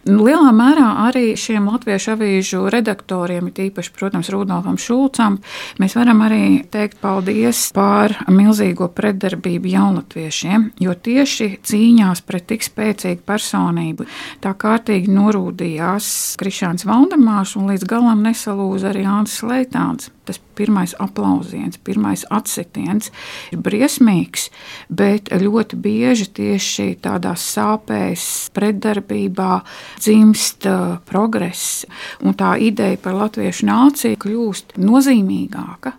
Lielā 0.03 0.49
mērā 0.51 0.87
arī 1.05 1.31
šiem 1.39 1.69
latviešu 1.71 2.11
avīžu 2.17 2.65
redaktoriem, 2.73 3.47
īpaši, 3.55 3.91
protams, 3.95 4.27
Rudolfam 4.33 4.75
Šulcam, 4.75 5.37
mēs 5.79 5.95
varam 5.95 6.19
arī 6.25 6.41
teikt 6.67 6.99
paldies 6.99 7.69
par 7.75 8.11
milzīgo 8.27 8.89
pretdarbību 8.91 9.71
jaunatviešiem, 9.71 10.65
jo 10.83 10.95
tieši 11.07 11.47
cīņās 11.63 12.23
pret 12.27 12.49
tik 12.51 12.67
spēcīgu 12.67 13.23
personību 13.23 14.09
tā 14.43 14.51
kārtīgi 14.59 15.13
norūdījās 15.13 16.09
Krišāns 16.41 16.83
Valdemārs 16.89 17.55
un 17.55 17.71
līdz 17.71 17.87
galam 17.87 18.27
nesalūza 18.27 18.91
arī 18.91 19.07
Āns 19.07 19.39
Leitāns 19.47 20.11
tas 20.25 20.39
pirmais 20.57 20.93
aplausiens, 21.01 21.79
pirmais 21.83 22.25
atsitiens 22.33 23.11
ir 23.51 23.61
briesmīgs, 23.63 24.49
bet 24.89 25.31
ļoti 25.31 25.79
bieži 25.83 26.29
tieši 26.39 26.87
tādās 27.03 27.45
sāpēs, 27.55 28.27
pretdarbībā 28.55 29.61
dzimst 29.99 30.67
uh, 30.69 30.99
progress, 31.09 31.83
un 32.23 32.37
tā 32.37 32.55
ideja 32.61 32.99
par 33.01 33.17
latviešu 33.19 33.67
nāciju 33.69 34.21
kļūst 34.23 34.77
nozīmīgāka. 34.81 35.97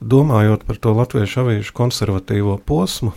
Domājot 0.00 0.62
par 0.64 0.78
to 0.80 0.94
latviešu 0.96 1.42
avīžu 1.42 1.74
konservatīvo 1.76 2.56
posmu, 2.64 3.12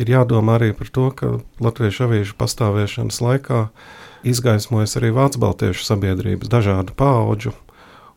ir 0.00 0.12
jādomā 0.14 0.56
arī 0.56 0.70
par 0.76 0.88
to, 0.88 1.10
ka 1.12 1.32
latviešu 1.60 2.06
avīžu 2.06 2.36
pastāvēšanas 2.40 3.20
laikā 3.20 3.66
izgaismojas 4.24 4.96
arī 5.00 5.12
vācu 5.16 5.42
baltiešu 5.42 5.84
sabiedrības 5.84 6.48
dažādu 6.52 6.96
pauģu 6.96 7.52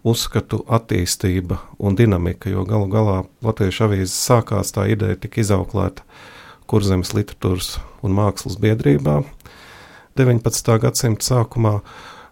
uzskatu 0.03 0.63
attīstība 0.67 1.59
un 1.79 1.95
dinamika, 1.95 2.51
jo 2.51 2.65
galu 2.67 2.89
galā 2.91 3.17
Latviešu 3.43 3.87
avīzes 3.87 4.15
sākās 4.27 4.73
tā 4.75 4.87
ideja 4.91 5.19
tika 5.19 5.41
izauklēta 5.43 6.03
Kurzemes 6.67 7.13
literatūras 7.15 7.77
un 8.03 8.15
mākslas 8.15 8.59
biedrībā 8.59 9.21
19. 10.19 10.75
gadsimta 10.83 11.25
sākumā, 11.25 11.79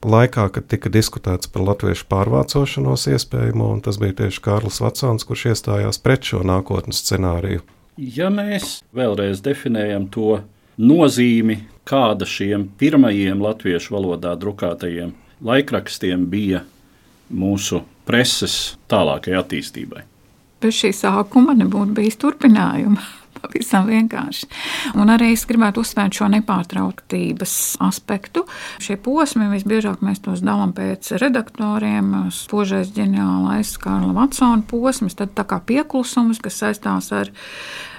laikā, 0.06 0.48
kad 0.54 0.68
tika 0.70 0.92
diskutēts 0.94 1.50
par 1.52 1.66
latviešu 1.66 2.06
pārvācošanos 2.12 3.08
iespējamo, 3.16 3.72
un 3.76 3.82
tas 3.86 3.98
bija 4.02 4.20
tieši 4.24 4.44
Kārlis 4.46 4.82
Vatsons, 4.84 5.26
kurš 5.28 5.48
iestājās 5.54 6.02
pret 6.02 6.28
šo 6.30 6.44
nākotnes 6.48 7.02
scenāriju. 7.04 7.64
Ja 7.98 8.30
mēs 8.34 8.80
vēlreiz 8.96 9.42
definējam 9.46 10.08
to 10.14 10.42
nozīmi, 10.82 11.58
kāda 11.86 12.28
šiem 12.30 12.70
pirmajiem 12.80 13.42
latviešu 13.42 13.98
valodā 13.98 14.36
drukātajiem 14.40 15.16
laikrakstiem 15.42 16.28
bija 16.30 16.64
mūsu 17.32 17.82
preses 18.08 18.78
tālākajai 18.92 19.40
attīstībai. 19.42 20.06
Bez 20.62 20.78
šī 20.78 20.92
sākuma 20.94 21.56
nebūtu 21.58 21.96
bijis 21.98 22.20
turpinājuma. 22.22 23.02
Pavisam 23.52 23.90
vienkārši. 23.90 24.48
Un 25.02 25.12
arī 25.14 25.32
es 25.36 25.46
gribētu 25.50 25.82
uzsvērt 25.82 26.18
šo 26.20 26.30
nepārtrauktības 26.32 27.56
aspektu. 27.84 28.46
Šie 28.82 28.98
posmi 29.02 29.50
visbiežāk 29.52 30.04
mēs 30.06 30.22
tos 30.26 30.44
dalām 30.46 30.76
pēc 30.78 31.14
redaktoriem. 31.22 32.14
Spožais 32.36 32.92
ģeniālais 32.96 33.74
Kārla 33.82 34.14
Vatsona 34.18 34.66
posms, 34.68 35.18
tad 35.18 35.34
tā 35.38 35.48
kā 35.48 35.62
pieklusums, 35.66 36.42
kas 36.44 36.62
saistās 36.62 37.12
ar 37.16 37.32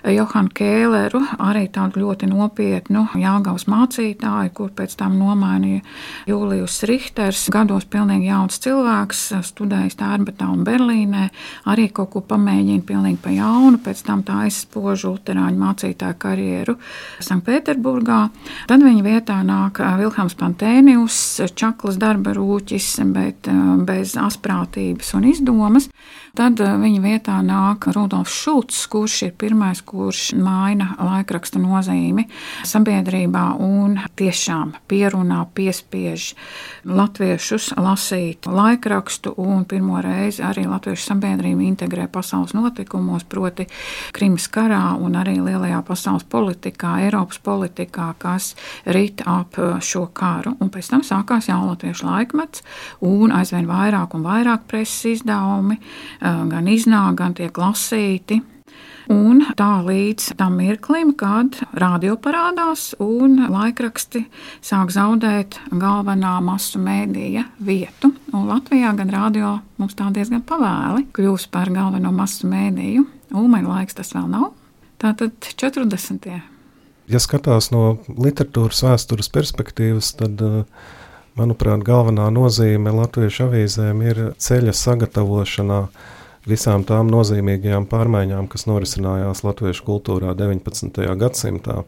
Johanu 0.03 0.51
Kēleru, 0.51 1.21
arī 1.39 1.69
tādu 1.71 2.03
ļoti 2.03 2.27
nopietnu 2.27 3.05
Jāgaunas 3.23 3.69
mācītāju, 3.71 4.51
kur 4.57 4.73
pēc 4.75 4.97
tam 4.99 5.15
nomainīja 5.21 5.85
Jūlijus 6.27 6.81
Richters. 6.91 7.45
Gados 7.55 7.87
pilnīgi 7.91 8.27
jauns 8.33 8.59
cilvēks, 8.65 9.23
studējis 9.47 9.99
Tērbetā 10.01 10.49
un 10.51 10.65
Berlīnē, 10.67 11.29
arī 11.71 11.87
kaut 11.95 12.11
ko 12.17 12.25
pamēģina 12.33 12.83
pilnīgi 12.89 13.21
pa 13.23 13.35
jaunu, 13.37 13.79
pēc 13.83 14.03
tam 14.09 14.25
tā 14.27 14.41
aizspožu 14.49 15.13
luterāņu 15.33 15.61
mācītāju 15.61 16.19
karjeru 16.21 16.77
Sanktpēterburgā. 17.23 18.21
Tad 18.69 18.85
viņa 18.85 19.05
vietā 19.07 19.39
nāk 19.47 19.81
Vilhelms 20.01 20.37
Pantēnius, 20.39 21.41
čaklas 21.57 21.99
darba 22.01 22.35
rūķis, 22.37 22.91
bet 23.13 23.49
bez 23.87 24.17
asprātības 24.21 25.15
un 25.17 25.31
izdomas. 25.33 25.89
Tad 26.33 26.57
viņa 26.57 27.01
vietā 27.05 27.35
nāk 27.45 27.91
Rudolfs 27.93 28.33
Šulcs, 28.33 28.79
kurš 28.89 29.17
ir 29.27 29.33
pirmais, 29.37 29.83
kurš 29.85 30.31
maina 30.41 30.95
laikraksta 30.97 31.61
nozīmi 31.61 32.25
sabiedrībā 32.65 33.43
un 33.61 33.99
tiešām 34.17 34.71
pierunā, 34.89 35.43
piespiež 35.53 36.31
latviešus 36.89 37.75
lasīt 37.77 38.49
laikrakstu 38.49 39.35
un 39.45 39.67
pirmo 39.69 40.01
reizi 40.01 40.41
arī 40.49 40.65
latviešu 40.71 41.11
sabiedrību 41.11 41.67
integrē 41.67 42.09
pasaules 42.09 42.57
notikumos, 42.57 43.29
proti 43.29 43.69
Krimas 44.17 44.49
karā 44.49 44.97
un 44.97 45.21
arī 45.21 45.37
lielajā 45.37 45.83
pasaules 45.85 46.25
politikā, 46.33 46.95
Eiropas 47.05 47.43
politikā, 47.45 48.09
kas 48.17 48.55
rit 48.89 49.21
ap 49.29 49.61
šo 49.85 50.07
karu. 50.17 50.57
Un 50.65 50.73
pēc 50.73 50.95
tam 50.95 51.05
sākās 51.05 51.53
jaunlatviešu 51.53 52.09
laikmets 52.09 52.65
un 53.05 53.37
aizvien 53.37 53.69
vairāk 53.69 54.17
un 54.17 54.25
vairāk 54.25 54.65
preses 54.73 55.19
izdevumi, 55.19 55.77
gan 56.23 56.71
iznāk, 56.71 57.19
gan 57.19 57.37
tiek 57.39 57.59
lasīti. 57.59 58.41
Un 59.11 59.43
tā 59.59 59.83
līdz 59.83 60.29
tam 60.39 60.55
mirklim, 60.61 61.11
kad 61.19 61.59
radio 61.75 62.15
parādās 62.23 62.93
un 63.03 63.41
laikraksti 63.51 64.23
sāk 64.63 64.93
zaudēt 64.95 65.59
galvenā 65.75 66.37
masu 66.45 66.79
mēdīja 66.83 67.49
vietu. 67.59 68.13
Un 68.33 68.47
Latvijā 68.47 68.95
gan 68.97 69.11
radio 69.11 69.57
mums 69.81 69.99
tā 69.99 70.07
diezgan 70.15 70.45
pavēli 70.47 71.09
kļūst 71.17 71.51
par 71.53 71.73
galveno 71.75 72.15
masu 72.15 72.47
mēdīju. 72.51 73.05
Ulmaņa 73.35 73.75
laiks 73.75 73.99
tas 73.99 74.15
vēl 74.15 74.31
nav. 74.31 74.53
Tātad 75.03 75.35
40. 75.59 76.31
Ja 77.11 77.19
skatās 77.21 77.73
no 77.75 77.97
literatūras 78.07 78.85
vēstures 78.87 79.29
perspektīvas, 79.35 80.13
tad, 80.21 80.39
manuprāt, 81.39 81.85
galvenā 81.87 82.29
nozīme 82.35 82.93
latviešu 82.95 83.47
avīzēm 83.49 84.03
ir 84.05 84.21
ceļa 84.43 84.75
sagatavošanā 84.77 85.81
visām 86.49 86.85
tām 86.87 87.11
nozīmīgajām 87.13 87.87
pārmaiņām, 87.91 88.49
kas 88.51 88.67
norisinājās 88.69 89.45
latviešu 89.47 89.87
kultūrā 89.87 90.35
19. 90.39 91.05
gadsimtā. 91.19 91.83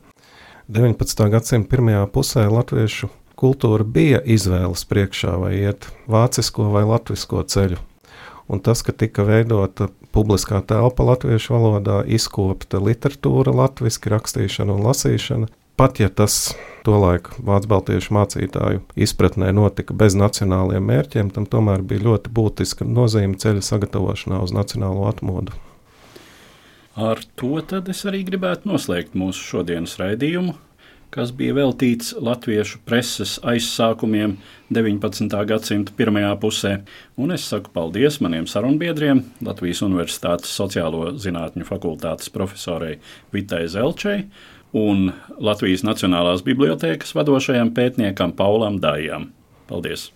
19. 0.72 1.26
gadsimta 1.32 1.70
pirmajā 1.70 2.06
pusē 2.14 2.46
latviešu 2.48 3.10
kultūra 3.36 3.84
bija 3.84 4.22
izvēles 4.24 4.86
priekšā, 4.88 5.34
vai 5.42 5.56
iet 5.58 5.90
vācisko 6.10 6.70
vai 6.72 6.84
latvisko 6.88 7.42
ceļu. 7.42 7.80
Un 8.48 8.60
tas, 8.60 8.82
ka 8.84 8.92
tika 8.92 9.24
veidota 9.24 9.88
publiskā 10.12 10.60
telpa 10.68 11.04
latviešu 11.08 11.54
valodā, 11.56 12.02
izkopta 12.06 12.80
literatūra, 12.80 13.54
latviešu 13.56 14.12
rakstīšana 14.12 14.76
un 14.76 14.84
lasīšana, 14.84 15.48
pat 15.76 16.00
ja 16.00 16.08
tas 16.08 16.54
tolaik 16.84 17.30
Vācu 17.40 17.70
baltiešu 17.70 18.14
mācītāju 18.14 18.82
izpratnē 19.06 19.50
notika 19.56 19.96
bez 19.96 20.16
nacionāliem 20.18 20.84
mērķiem, 20.90 21.32
tam 21.34 21.48
tomēr 21.50 21.84
bija 21.86 22.04
ļoti 22.08 22.32
būtiska 22.34 22.86
nozīme 22.88 23.38
ceļa 23.40 23.64
sagatavošanā 23.64 24.42
uz 24.44 24.52
nacionālo 24.54 25.08
atmodu. 25.08 25.56
Ar 26.94 27.18
to 27.34 27.58
es 27.90 28.04
arī 28.06 28.22
gribētu 28.28 28.70
noslēgt 28.70 29.16
mūsu 29.18 29.42
šodienas 29.42 29.98
raidījumu. 29.98 30.54
kas 31.14 31.30
bija 31.30 31.54
veltīts 31.54 32.10
latviešu 32.18 32.80
preses 32.82 33.36
aizsākumiem 33.46 34.32
19. 34.74 35.36
gadsimta 35.46 35.92
pirmajā 35.94 36.32
pusē. 36.42 36.72
Un 37.14 37.30
es 37.30 37.44
saku 37.46 37.70
paldies 37.70 38.18
maniem 38.24 38.48
sarunbiedriem, 38.50 39.22
Latvijas 39.46 39.84
Universitātes 39.86 40.50
sociālo 40.50 41.12
zinātņu 41.14 41.68
fakultātes 41.68 42.32
profesorei 42.34 42.98
Vitai 43.30 43.68
Zelčai 43.70 44.24
un 44.74 45.12
Latvijas 45.38 45.84
Nacionālās 45.86 46.42
bibliotēkas 46.46 47.14
vadošajam 47.16 47.70
pētniekam 47.76 48.34
Paulam 48.36 48.80
Dājam. 48.82 49.30
Paldies! 49.70 50.10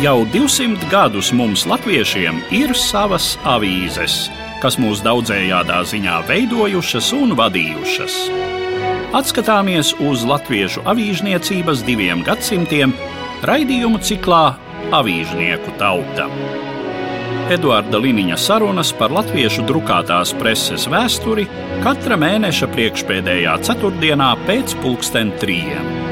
Jau 0.00 0.24
200 0.32 0.88
gadus 0.88 1.28
mums, 1.36 1.66
latviešiem, 1.68 2.38
ir 2.56 2.72
savas 2.72 3.34
avīzes, 3.44 4.30
kas 4.62 4.78
mūs 4.80 5.02
daudzējādā 5.04 5.82
ziņā 5.90 6.22
veidojušas 6.30 7.10
un 7.18 7.36
vadījušas. 7.36 8.16
Atskatāmies 9.20 9.92
uz 10.00 10.24
latviešu 10.24 10.86
avīžniecības 10.88 11.84
diviem 11.84 12.24
gadsimtiem 12.24 12.96
raidījumu 13.44 14.00
ciklā 14.00 14.44
Avīžnieku 14.96 15.76
tauta. 15.78 16.30
Eduarda 17.50 17.98
Liniņa 17.98 18.36
sarunas 18.38 18.92
par 18.94 19.10
latviešu 19.10 19.64
drukātās 19.66 20.30
preses 20.38 20.84
vēsturi 20.90 21.48
katra 21.82 22.18
mēneša 22.20 22.68
priekšpēdējā 22.76 23.56
ceturtdienā 23.66 24.30
pēc 24.46 24.76
pulksten 24.84 25.34
trījiem. 25.42 26.09